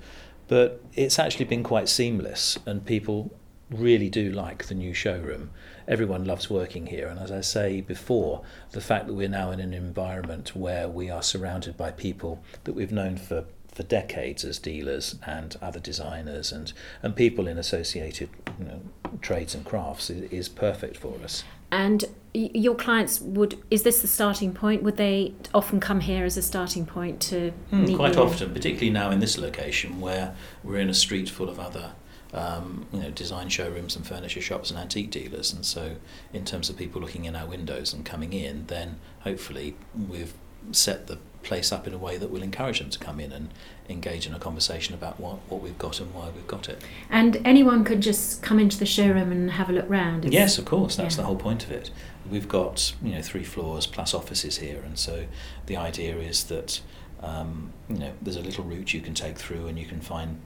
But 0.48 0.82
it's 0.94 1.18
actually 1.18 1.46
been 1.46 1.62
quite 1.62 1.88
seamless, 1.88 2.58
and 2.66 2.84
people 2.84 3.30
really 3.70 4.10
do 4.10 4.30
like 4.30 4.66
the 4.66 4.74
new 4.74 4.92
showroom. 4.92 5.50
Everyone 5.88 6.24
loves 6.24 6.48
working 6.48 6.86
here, 6.86 7.08
and 7.08 7.18
as 7.18 7.30
I 7.30 7.40
say 7.40 7.80
before, 7.80 8.42
the 8.70 8.80
fact 8.80 9.06
that 9.06 9.14
we're 9.14 9.28
now 9.28 9.50
in 9.50 9.60
an 9.60 9.74
environment 9.74 10.54
where 10.54 10.88
we 10.88 11.10
are 11.10 11.22
surrounded 11.22 11.76
by 11.76 11.90
people 11.90 12.42
that 12.64 12.74
we've 12.74 12.92
known 12.92 13.16
for, 13.16 13.44
for 13.68 13.82
decades 13.82 14.44
as 14.44 14.58
dealers 14.58 15.16
and 15.26 15.56
other 15.60 15.80
designers 15.80 16.52
and, 16.52 16.72
and 17.02 17.16
people 17.16 17.46
in 17.46 17.58
associated 17.58 18.28
you 18.58 18.64
know, 18.64 18.80
trades 19.20 19.54
and 19.54 19.64
crafts 19.64 20.10
is, 20.10 20.30
is 20.30 20.48
perfect 20.48 20.96
for 20.96 21.18
us. 21.22 21.44
And 21.70 22.04
your 22.34 22.74
clients 22.74 23.20
would 23.20 23.58
is 23.70 23.82
this 23.82 24.02
the 24.02 24.08
starting 24.08 24.52
point? 24.52 24.82
Would 24.82 24.98
they 24.98 25.34
often 25.54 25.80
come 25.80 26.00
here 26.00 26.24
as 26.24 26.36
a 26.36 26.42
starting 26.42 26.86
point 26.86 27.20
to 27.22 27.52
mm, 27.70 27.96
quite 27.96 28.14
you? 28.14 28.22
often, 28.22 28.52
particularly 28.52 28.90
now 28.90 29.10
in 29.10 29.20
this 29.20 29.38
location 29.38 30.00
where 30.00 30.34
we're 30.62 30.78
in 30.78 30.90
a 30.90 30.94
street 30.94 31.28
full 31.28 31.48
of 31.48 31.58
other 31.58 31.92
um, 32.32 32.86
you 32.92 33.00
know, 33.00 33.10
design 33.10 33.48
showrooms 33.48 33.96
and 33.96 34.06
furniture 34.06 34.40
shops 34.40 34.70
and 34.70 34.78
antique 34.78 35.10
dealers. 35.10 35.52
And 35.52 35.66
so, 35.66 35.96
in 36.32 36.44
terms 36.44 36.70
of 36.70 36.76
people 36.76 37.00
looking 37.00 37.24
in 37.24 37.36
our 37.36 37.46
windows 37.46 37.92
and 37.92 38.04
coming 38.04 38.32
in, 38.32 38.66
then 38.66 38.98
hopefully 39.20 39.76
we've 40.08 40.34
set 40.70 41.08
the 41.08 41.18
place 41.42 41.72
up 41.72 41.86
in 41.86 41.92
a 41.92 41.98
way 41.98 42.16
that 42.16 42.30
will 42.30 42.42
encourage 42.42 42.78
them 42.78 42.88
to 42.88 42.98
come 42.98 43.18
in 43.18 43.32
and 43.32 43.50
engage 43.88 44.26
in 44.26 44.34
a 44.34 44.38
conversation 44.38 44.94
about 44.94 45.18
what, 45.18 45.38
what 45.48 45.60
we've 45.60 45.78
got 45.78 46.00
and 46.00 46.14
why 46.14 46.30
we've 46.30 46.46
got 46.46 46.68
it. 46.68 46.80
And 47.10 47.40
anyone 47.44 47.84
could 47.84 48.00
just 48.00 48.42
come 48.42 48.58
into 48.58 48.78
the 48.78 48.86
showroom 48.86 49.32
and 49.32 49.50
have 49.50 49.68
a 49.68 49.72
look 49.72 49.88
round. 49.88 50.24
Yes, 50.32 50.58
of 50.58 50.64
course. 50.64 50.96
That's 50.96 51.16
yeah. 51.16 51.22
the 51.22 51.26
whole 51.26 51.36
point 51.36 51.64
of 51.64 51.72
it. 51.72 51.90
We've 52.30 52.48
got 52.48 52.94
you 53.02 53.14
know 53.14 53.22
three 53.22 53.44
floors 53.44 53.86
plus 53.86 54.14
offices 54.14 54.58
here, 54.58 54.80
and 54.84 54.98
so 54.98 55.26
the 55.66 55.76
idea 55.76 56.16
is 56.16 56.44
that 56.44 56.80
um, 57.20 57.72
you 57.88 57.98
know 57.98 58.12
there's 58.22 58.36
a 58.36 58.42
little 58.42 58.64
route 58.64 58.94
you 58.94 59.00
can 59.00 59.14
take 59.14 59.36
through, 59.36 59.66
and 59.66 59.78
you 59.78 59.86
can 59.86 60.00
find 60.00 60.40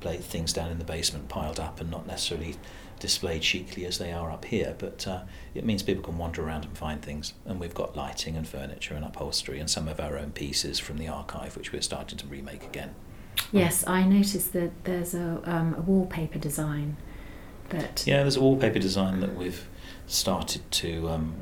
things 0.00 0.52
down 0.52 0.70
in 0.70 0.78
the 0.78 0.84
basement 0.84 1.28
piled 1.28 1.60
up 1.60 1.80
and 1.80 1.90
not 1.90 2.06
necessarily 2.06 2.56
displayed 3.00 3.42
chicly 3.42 3.84
as 3.84 3.98
they 3.98 4.12
are 4.12 4.30
up 4.30 4.44
here, 4.46 4.74
but 4.78 5.06
uh, 5.06 5.22
it 5.54 5.64
means 5.64 5.82
people 5.82 6.02
can 6.02 6.16
wander 6.16 6.42
around 6.42 6.64
and 6.64 6.76
find 6.76 7.02
things. 7.02 7.34
And 7.44 7.60
we've 7.60 7.74
got 7.74 7.96
lighting 7.96 8.36
and 8.36 8.46
furniture 8.46 8.94
and 8.94 9.04
upholstery 9.04 9.58
and 9.58 9.68
some 9.68 9.88
of 9.88 10.00
our 10.00 10.16
own 10.16 10.32
pieces 10.32 10.78
from 10.78 10.98
the 10.98 11.08
archive, 11.08 11.56
which 11.56 11.72
we're 11.72 11.82
starting 11.82 12.18
to 12.18 12.26
remake 12.26 12.64
again. 12.64 12.94
Yes, 13.52 13.86
I 13.86 14.04
noticed 14.04 14.52
that 14.52 14.84
there's 14.84 15.14
a, 15.14 15.40
um, 15.44 15.74
a 15.74 15.80
wallpaper 15.80 16.38
design 16.38 16.96
that. 17.70 18.04
Yeah, 18.06 18.22
there's 18.22 18.36
a 18.36 18.40
wallpaper 18.40 18.78
design 18.78 19.20
that 19.20 19.36
we've 19.36 19.68
started 20.06 20.70
to 20.70 21.08
um, 21.08 21.34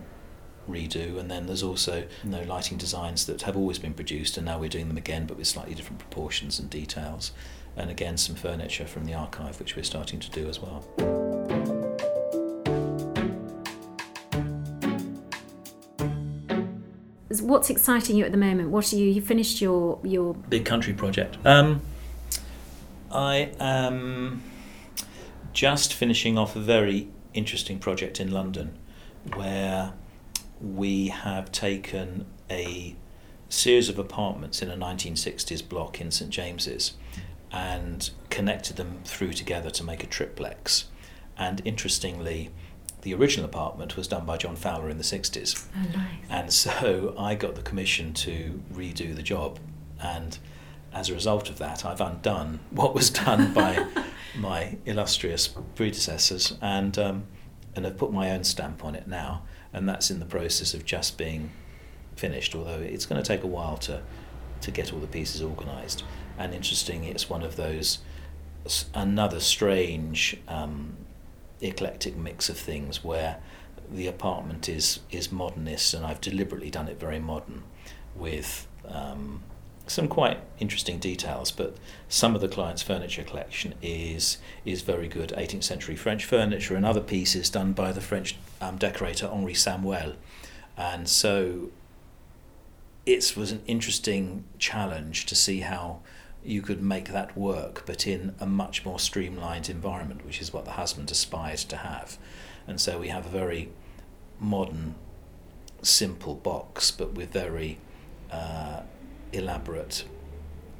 redo, 0.68 1.18
and 1.18 1.30
then 1.30 1.46
there's 1.46 1.62
also 1.62 2.04
you 2.24 2.30
know, 2.30 2.42
lighting 2.42 2.78
designs 2.78 3.26
that 3.26 3.42
have 3.42 3.56
always 3.56 3.78
been 3.78 3.94
produced, 3.94 4.36
and 4.36 4.46
now 4.46 4.58
we're 4.58 4.68
doing 4.68 4.88
them 4.88 4.96
again, 4.96 5.26
but 5.26 5.36
with 5.36 5.46
slightly 5.46 5.74
different 5.74 5.98
proportions 5.98 6.58
and 6.58 6.70
details 6.70 7.32
and 7.76 7.90
again 7.90 8.16
some 8.16 8.34
furniture 8.34 8.86
from 8.86 9.04
the 9.04 9.14
archive 9.14 9.58
which 9.58 9.76
we're 9.76 9.82
starting 9.82 10.20
to 10.20 10.30
do 10.30 10.48
as 10.48 10.60
well. 10.60 10.84
What's 17.40 17.70
exciting 17.70 18.16
you 18.16 18.24
at 18.24 18.30
the 18.30 18.38
moment? 18.38 18.70
What 18.70 18.92
are 18.92 18.96
you? 18.96 19.06
You 19.06 19.22
finished 19.22 19.60
your 19.60 19.98
your 20.04 20.34
big 20.34 20.64
country 20.64 20.92
project. 20.92 21.38
Um, 21.46 21.80
I 23.10 23.52
am 23.58 24.42
just 25.52 25.94
finishing 25.94 26.36
off 26.36 26.56
a 26.56 26.60
very 26.60 27.08
interesting 27.32 27.78
project 27.78 28.20
in 28.20 28.30
London, 28.30 28.78
where 29.34 29.92
we 30.60 31.08
have 31.08 31.50
taken 31.52 32.26
a 32.50 32.96
series 33.48 33.88
of 33.88 33.98
apartments 33.98 34.62
in 34.62 34.70
a 34.70 34.76
1960s 34.76 35.66
block 35.66 36.00
in 36.00 36.10
St 36.10 36.30
James's 36.30 36.94
and 37.52 38.10
connected 38.30 38.76
them 38.76 39.00
through 39.04 39.34
together 39.34 39.70
to 39.70 39.84
make 39.84 40.02
a 40.02 40.06
triplex. 40.06 40.86
And 41.36 41.60
interestingly, 41.64 42.50
the 43.02 43.14
original 43.14 43.44
apartment 43.44 43.96
was 43.96 44.08
done 44.08 44.24
by 44.24 44.38
John 44.38 44.56
Fowler 44.56 44.88
in 44.88 44.96
the 44.96 45.04
60s. 45.04 45.66
Oh, 45.76 45.96
nice. 45.96 46.06
And 46.30 46.52
so 46.52 47.14
I 47.18 47.34
got 47.34 47.54
the 47.54 47.62
commission 47.62 48.14
to 48.14 48.62
redo 48.72 49.14
the 49.14 49.22
job. 49.22 49.58
And 50.00 50.38
as 50.94 51.10
a 51.10 51.14
result 51.14 51.50
of 51.50 51.58
that, 51.58 51.84
I've 51.84 52.00
undone 52.00 52.60
what 52.70 52.94
was 52.94 53.10
done 53.10 53.52
by 53.52 53.86
my 54.38 54.78
illustrious 54.86 55.48
predecessors 55.74 56.56
and, 56.62 56.96
um, 56.98 57.24
and 57.76 57.84
have 57.84 57.98
put 57.98 58.12
my 58.12 58.30
own 58.30 58.44
stamp 58.44 58.84
on 58.84 58.94
it 58.94 59.06
now. 59.06 59.42
And 59.74 59.88
that's 59.88 60.10
in 60.10 60.20
the 60.20 60.26
process 60.26 60.74
of 60.74 60.84
just 60.84 61.18
being 61.18 61.50
finished, 62.16 62.54
although 62.54 62.80
it's 62.80 63.06
going 63.06 63.22
to 63.22 63.26
take 63.26 63.42
a 63.42 63.46
while 63.46 63.78
to, 63.78 64.02
to 64.60 64.70
get 64.70 64.92
all 64.92 65.00
the 65.00 65.06
pieces 65.06 65.42
organised 65.42 66.04
and 66.38 66.54
interesting. 66.54 67.04
It's 67.04 67.28
one 67.28 67.42
of 67.42 67.56
those 67.56 67.98
another 68.94 69.40
strange 69.40 70.36
um, 70.46 70.96
eclectic 71.60 72.16
mix 72.16 72.48
of 72.48 72.56
things 72.56 73.02
where 73.02 73.38
the 73.90 74.06
apartment 74.06 74.68
is 74.68 75.00
is 75.10 75.32
modernist, 75.32 75.94
and 75.94 76.04
I've 76.04 76.20
deliberately 76.20 76.70
done 76.70 76.88
it 76.88 76.98
very 76.98 77.18
modern 77.18 77.64
with. 78.14 78.66
Um, 78.86 79.42
some 79.88 80.06
quite 80.06 80.38
interesting 80.60 81.00
details, 81.00 81.50
but 81.50 81.76
some 82.08 82.36
of 82.36 82.40
the 82.40 82.48
client's 82.48 82.82
furniture 82.82 83.24
collection 83.24 83.74
is 83.82 84.38
is 84.64 84.82
very 84.82 85.08
good 85.08 85.30
18th 85.36 85.64
century 85.64 85.96
French 85.96 86.24
furniture 86.24 86.76
and 86.76 86.86
other 86.86 87.00
pieces 87.00 87.50
done 87.50 87.72
by 87.72 87.90
the 87.90 88.00
French 88.00 88.36
um, 88.60 88.76
decorator 88.76 89.26
Henri 89.26 89.54
Samuel, 89.54 90.14
and 90.76 91.08
so 91.08 91.70
it 93.04 93.36
was 93.36 93.50
an 93.50 93.62
interesting 93.66 94.44
challenge 94.58 95.26
to 95.26 95.34
see 95.34 95.60
how 95.60 96.00
you 96.44 96.62
could 96.62 96.82
make 96.82 97.08
that 97.10 97.36
work, 97.36 97.84
but 97.86 98.06
in 98.06 98.34
a 98.40 98.46
much 98.46 98.84
more 98.84 98.98
streamlined 98.98 99.68
environment, 99.68 100.24
which 100.24 100.40
is 100.40 100.52
what 100.52 100.64
the 100.64 100.72
husband 100.72 101.10
aspires 101.10 101.64
to 101.64 101.76
have. 101.76 102.18
And 102.66 102.80
so 102.80 102.98
we 102.98 103.08
have 103.08 103.26
a 103.26 103.28
very 103.28 103.70
modern, 104.40 104.94
simple 105.82 106.34
box, 106.34 106.90
but 106.90 107.14
with 107.14 107.32
very 107.32 107.78
uh, 108.30 108.82
elaborate 109.32 110.04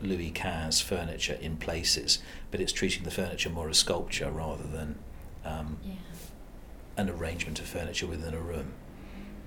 Louis 0.02 0.32
XV 0.36 0.80
furniture 0.82 1.38
in 1.40 1.56
places, 1.56 2.18
but 2.50 2.60
it's 2.60 2.72
treating 2.72 3.04
the 3.04 3.10
furniture 3.10 3.50
more 3.50 3.68
as 3.68 3.78
sculpture 3.78 4.30
rather 4.30 4.64
than 4.64 4.98
um, 5.44 5.78
yeah. 5.84 5.94
an 6.96 7.08
arrangement 7.08 7.60
of 7.60 7.66
furniture 7.66 8.06
within 8.06 8.34
a 8.34 8.40
room. 8.40 8.72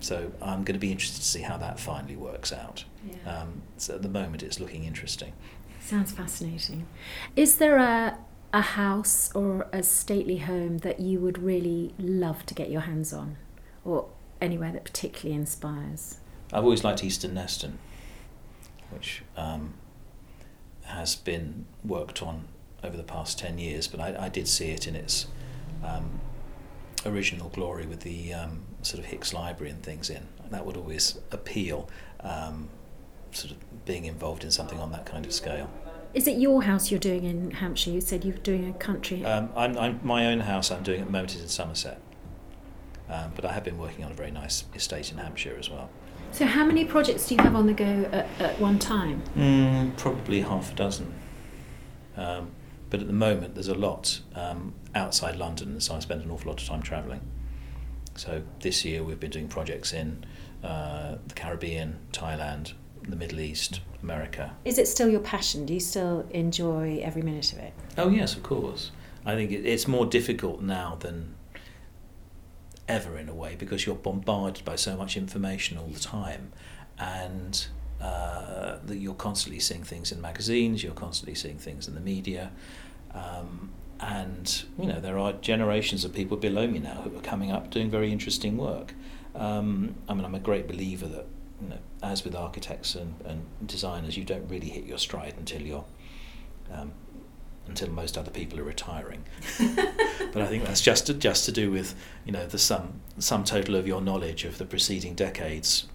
So 0.00 0.32
I'm 0.42 0.64
going 0.64 0.74
to 0.74 0.78
be 0.78 0.92
interested 0.92 1.20
to 1.20 1.26
see 1.26 1.42
how 1.42 1.56
that 1.58 1.80
finally 1.80 2.16
works 2.16 2.52
out. 2.52 2.84
Yeah. 3.06 3.40
Um, 3.40 3.62
so 3.76 3.94
at 3.94 4.02
the 4.02 4.08
moment, 4.08 4.42
it's 4.42 4.60
looking 4.60 4.84
interesting. 4.84 5.32
Sounds 5.86 6.10
fascinating. 6.10 6.88
Is 7.36 7.58
there 7.58 7.76
a 7.76 8.18
a 8.52 8.60
house 8.60 9.32
or 9.36 9.68
a 9.72 9.84
stately 9.84 10.38
home 10.38 10.78
that 10.78 10.98
you 10.98 11.20
would 11.20 11.38
really 11.38 11.94
love 11.96 12.44
to 12.46 12.54
get 12.54 12.70
your 12.70 12.80
hands 12.80 13.12
on, 13.12 13.36
or 13.84 14.08
anywhere 14.40 14.72
that 14.72 14.84
particularly 14.84 15.36
inspires? 15.36 16.18
I've 16.52 16.64
always 16.64 16.82
liked 16.82 17.04
Easton 17.04 17.34
Neston, 17.34 17.78
which 18.90 19.22
um, 19.36 19.74
has 20.86 21.14
been 21.14 21.66
worked 21.84 22.20
on 22.20 22.48
over 22.82 22.96
the 22.96 23.04
past 23.04 23.38
ten 23.38 23.56
years, 23.56 23.86
but 23.86 24.00
I, 24.00 24.26
I 24.26 24.28
did 24.28 24.48
see 24.48 24.70
it 24.70 24.88
in 24.88 24.96
its 24.96 25.28
um, 25.84 26.18
original 27.04 27.48
glory 27.50 27.86
with 27.86 28.00
the 28.00 28.34
um, 28.34 28.62
sort 28.82 28.98
of 28.98 29.04
Hicks 29.04 29.32
Library 29.32 29.70
and 29.70 29.84
things 29.84 30.10
in. 30.10 30.26
That 30.50 30.66
would 30.66 30.76
always 30.76 31.16
appeal. 31.30 31.88
Um, 32.20 32.70
sort 33.32 33.52
of 33.52 33.84
being 33.84 34.04
involved 34.04 34.44
in 34.44 34.50
something 34.50 34.78
on 34.78 34.92
that 34.92 35.06
kind 35.06 35.26
of 35.26 35.32
scale. 35.32 35.70
Is 36.14 36.26
it 36.26 36.38
your 36.38 36.62
house 36.62 36.90
you're 36.90 37.00
doing 37.00 37.24
in 37.24 37.50
Hampshire? 37.50 37.90
You 37.90 38.00
said 38.00 38.24
you're 38.24 38.36
doing 38.38 38.68
a 38.68 38.72
country. 38.72 39.24
Um, 39.24 39.50
I'm, 39.54 39.76
I'm, 39.76 40.00
my 40.02 40.26
own 40.26 40.40
house 40.40 40.70
I'm 40.70 40.82
doing 40.82 41.00
at 41.00 41.06
the 41.06 41.12
moment 41.12 41.34
is 41.34 41.42
in 41.42 41.48
Somerset. 41.48 42.00
Um, 43.08 43.32
but 43.36 43.44
I 43.44 43.52
have 43.52 43.64
been 43.64 43.78
working 43.78 44.04
on 44.04 44.12
a 44.12 44.14
very 44.14 44.30
nice 44.30 44.64
estate 44.74 45.12
in 45.12 45.18
Hampshire 45.18 45.56
as 45.58 45.70
well. 45.70 45.90
So, 46.32 46.44
how 46.44 46.64
many 46.64 46.84
projects 46.84 47.28
do 47.28 47.36
you 47.36 47.42
have 47.42 47.54
on 47.54 47.66
the 47.66 47.72
go 47.72 48.08
at, 48.12 48.26
at 48.40 48.60
one 48.60 48.78
time? 48.78 49.22
Mm, 49.36 49.96
probably 49.96 50.40
half 50.40 50.72
a 50.72 50.74
dozen. 50.74 51.14
Um, 52.16 52.50
but 52.90 53.00
at 53.00 53.06
the 53.06 53.12
moment, 53.12 53.54
there's 53.54 53.68
a 53.68 53.74
lot 53.74 54.20
um, 54.34 54.74
outside 54.94 55.36
London, 55.36 55.80
so 55.80 55.94
I 55.94 55.98
spend 56.00 56.22
an 56.22 56.30
awful 56.30 56.50
lot 56.50 56.60
of 56.60 56.66
time 56.66 56.82
travelling. 56.82 57.20
So 58.16 58.42
this 58.60 58.84
year, 58.84 59.04
we've 59.04 59.20
been 59.20 59.30
doing 59.30 59.48
projects 59.48 59.92
in 59.92 60.24
uh, 60.64 61.16
the 61.26 61.34
Caribbean, 61.34 61.98
Thailand, 62.12 62.72
the 63.10 63.16
Middle 63.16 63.40
East, 63.40 63.80
America. 64.02 64.54
Is 64.64 64.78
it 64.78 64.88
still 64.88 65.08
your 65.08 65.20
passion? 65.20 65.66
Do 65.66 65.74
you 65.74 65.80
still 65.80 66.26
enjoy 66.30 67.00
every 67.02 67.22
minute 67.22 67.52
of 67.52 67.58
it? 67.58 67.72
Oh 67.96 68.08
yes, 68.08 68.34
of 68.34 68.42
course. 68.42 68.90
I 69.24 69.34
think 69.34 69.50
it's 69.50 69.88
more 69.88 70.06
difficult 70.06 70.60
now 70.60 70.96
than 71.00 71.34
ever 72.88 73.18
in 73.18 73.28
a 73.28 73.34
way 73.34 73.56
because 73.56 73.84
you're 73.84 73.96
bombarded 73.96 74.64
by 74.64 74.76
so 74.76 74.96
much 74.96 75.16
information 75.16 75.76
all 75.76 75.88
the 75.88 76.00
time, 76.00 76.52
and 76.98 77.66
uh, 78.00 78.78
that 78.84 78.96
you're 78.98 79.14
constantly 79.14 79.60
seeing 79.60 79.82
things 79.82 80.12
in 80.12 80.20
magazines, 80.20 80.82
you're 80.82 80.94
constantly 80.94 81.34
seeing 81.34 81.58
things 81.58 81.88
in 81.88 81.94
the 81.94 82.00
media. 82.00 82.52
Um, 83.14 83.70
and 83.98 84.64
you 84.78 84.86
know 84.86 85.00
there 85.00 85.18
are 85.18 85.32
generations 85.32 86.04
of 86.04 86.12
people 86.12 86.36
below 86.36 86.66
me 86.66 86.78
now 86.78 87.00
who 87.02 87.16
are 87.16 87.22
coming 87.22 87.50
up 87.50 87.70
doing 87.70 87.90
very 87.90 88.12
interesting 88.12 88.56
work. 88.56 88.94
Um, 89.34 89.94
I 90.08 90.14
mean, 90.14 90.24
I'm 90.24 90.34
a 90.34 90.40
great 90.40 90.66
believer 90.66 91.06
that 91.08 91.26
you 91.60 91.68
know, 91.68 91.78
as 92.02 92.24
with 92.24 92.34
architects 92.34 92.94
and, 92.94 93.14
and 93.24 93.46
designers, 93.66 94.16
you 94.16 94.24
don't 94.24 94.48
really 94.48 94.68
hit 94.68 94.84
your 94.84 94.98
stride 94.98 95.34
until 95.38 95.62
you're 95.62 95.84
um, 96.72 96.92
until 97.66 97.90
most 97.90 98.16
other 98.16 98.30
people 98.30 98.60
are 98.60 98.64
retiring. 98.64 99.24
but 99.58 100.42
I 100.42 100.46
think 100.46 100.64
that's 100.64 100.80
just 100.80 101.06
to, 101.06 101.14
just 101.14 101.44
to 101.46 101.52
do 101.52 101.70
with 101.70 101.94
you 102.24 102.32
know 102.32 102.46
the 102.46 102.58
sum 102.58 103.00
sum 103.18 103.44
total 103.44 103.76
of 103.76 103.86
your 103.86 104.00
knowledge 104.00 104.44
of 104.44 104.58
the 104.58 104.64
preceding 104.64 105.14
decades 105.14 105.86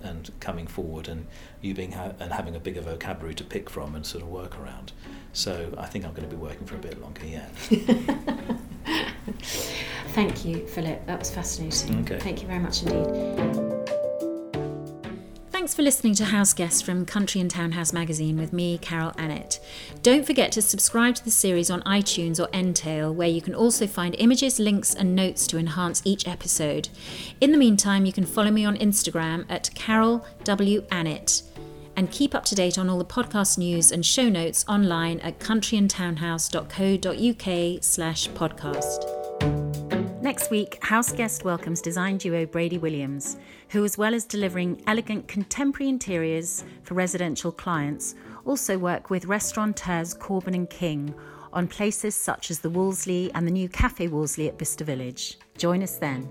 and 0.00 0.30
coming 0.40 0.66
forward 0.66 1.06
and 1.08 1.26
you 1.60 1.74
being 1.74 1.92
ha- 1.92 2.12
and 2.18 2.32
having 2.32 2.56
a 2.56 2.60
bigger 2.60 2.80
vocabulary 2.80 3.34
to 3.34 3.44
pick 3.44 3.70
from 3.70 3.94
and 3.94 4.04
sort 4.04 4.22
of 4.22 4.28
work 4.28 4.58
around. 4.58 4.92
So 5.32 5.72
I 5.78 5.86
think 5.86 6.04
I'm 6.04 6.12
going 6.12 6.28
to 6.28 6.34
be 6.34 6.40
working 6.40 6.66
for 6.66 6.74
a 6.74 6.78
bit 6.78 7.00
longer 7.00 7.24
yet. 7.24 7.50
Thank 10.08 10.44
you, 10.44 10.66
Philip. 10.66 11.06
That 11.06 11.18
was 11.18 11.30
fascinating. 11.30 12.00
Okay. 12.00 12.18
Thank 12.18 12.42
you 12.42 12.48
very 12.48 12.58
much 12.58 12.82
indeed. 12.82 13.71
Thanks 15.62 15.74
for 15.74 15.82
listening 15.82 16.16
to 16.16 16.24
House 16.24 16.52
Guests 16.52 16.82
from 16.82 17.06
Country 17.06 17.40
and 17.40 17.48
Townhouse 17.48 17.92
magazine 17.92 18.36
with 18.36 18.52
me, 18.52 18.78
Carol 18.78 19.12
Annett. 19.12 19.60
Don't 20.02 20.26
forget 20.26 20.50
to 20.50 20.60
subscribe 20.60 21.14
to 21.14 21.24
the 21.24 21.30
series 21.30 21.70
on 21.70 21.82
iTunes 21.82 22.40
or 22.40 22.48
Entale, 22.48 23.14
where 23.14 23.28
you 23.28 23.40
can 23.40 23.54
also 23.54 23.86
find 23.86 24.16
images, 24.18 24.58
links, 24.58 24.92
and 24.92 25.14
notes 25.14 25.46
to 25.46 25.58
enhance 25.58 26.02
each 26.04 26.26
episode. 26.26 26.88
In 27.40 27.52
the 27.52 27.58
meantime, 27.58 28.06
you 28.06 28.12
can 28.12 28.26
follow 28.26 28.50
me 28.50 28.64
on 28.64 28.76
Instagram 28.78 29.46
at 29.48 29.72
Carol 29.76 30.26
W. 30.42 30.80
Annett 30.88 31.42
and 31.94 32.10
keep 32.10 32.34
up 32.34 32.44
to 32.46 32.56
date 32.56 32.76
on 32.76 32.90
all 32.90 32.98
the 32.98 33.04
podcast 33.04 33.56
news 33.56 33.92
and 33.92 34.04
show 34.04 34.28
notes 34.28 34.64
online 34.66 35.20
at 35.20 35.38
countryandtownhouse.co.uk 35.38 37.84
slash 37.84 38.28
podcast. 38.30 39.21
Next 40.32 40.50
week, 40.50 40.82
house 40.82 41.12
guest 41.12 41.44
welcomes 41.44 41.82
design 41.82 42.16
duo 42.16 42.46
Brady 42.46 42.78
Williams, 42.78 43.36
who, 43.68 43.84
as 43.84 43.98
well 43.98 44.14
as 44.14 44.24
delivering 44.24 44.82
elegant 44.86 45.28
contemporary 45.28 45.90
interiors 45.90 46.64
for 46.84 46.94
residential 46.94 47.52
clients, 47.52 48.14
also 48.46 48.78
work 48.78 49.10
with 49.10 49.26
restaurateurs 49.26 50.14
Corbin 50.14 50.54
and 50.54 50.70
King 50.70 51.14
on 51.52 51.68
places 51.68 52.14
such 52.14 52.50
as 52.50 52.60
the 52.60 52.70
Wolseley 52.70 53.30
and 53.34 53.46
the 53.46 53.50
new 53.50 53.68
Cafe 53.68 54.08
Wolseley 54.08 54.48
at 54.48 54.56
Bicester 54.56 54.84
Village. 54.84 55.36
Join 55.58 55.82
us 55.82 55.98
then. 55.98 56.26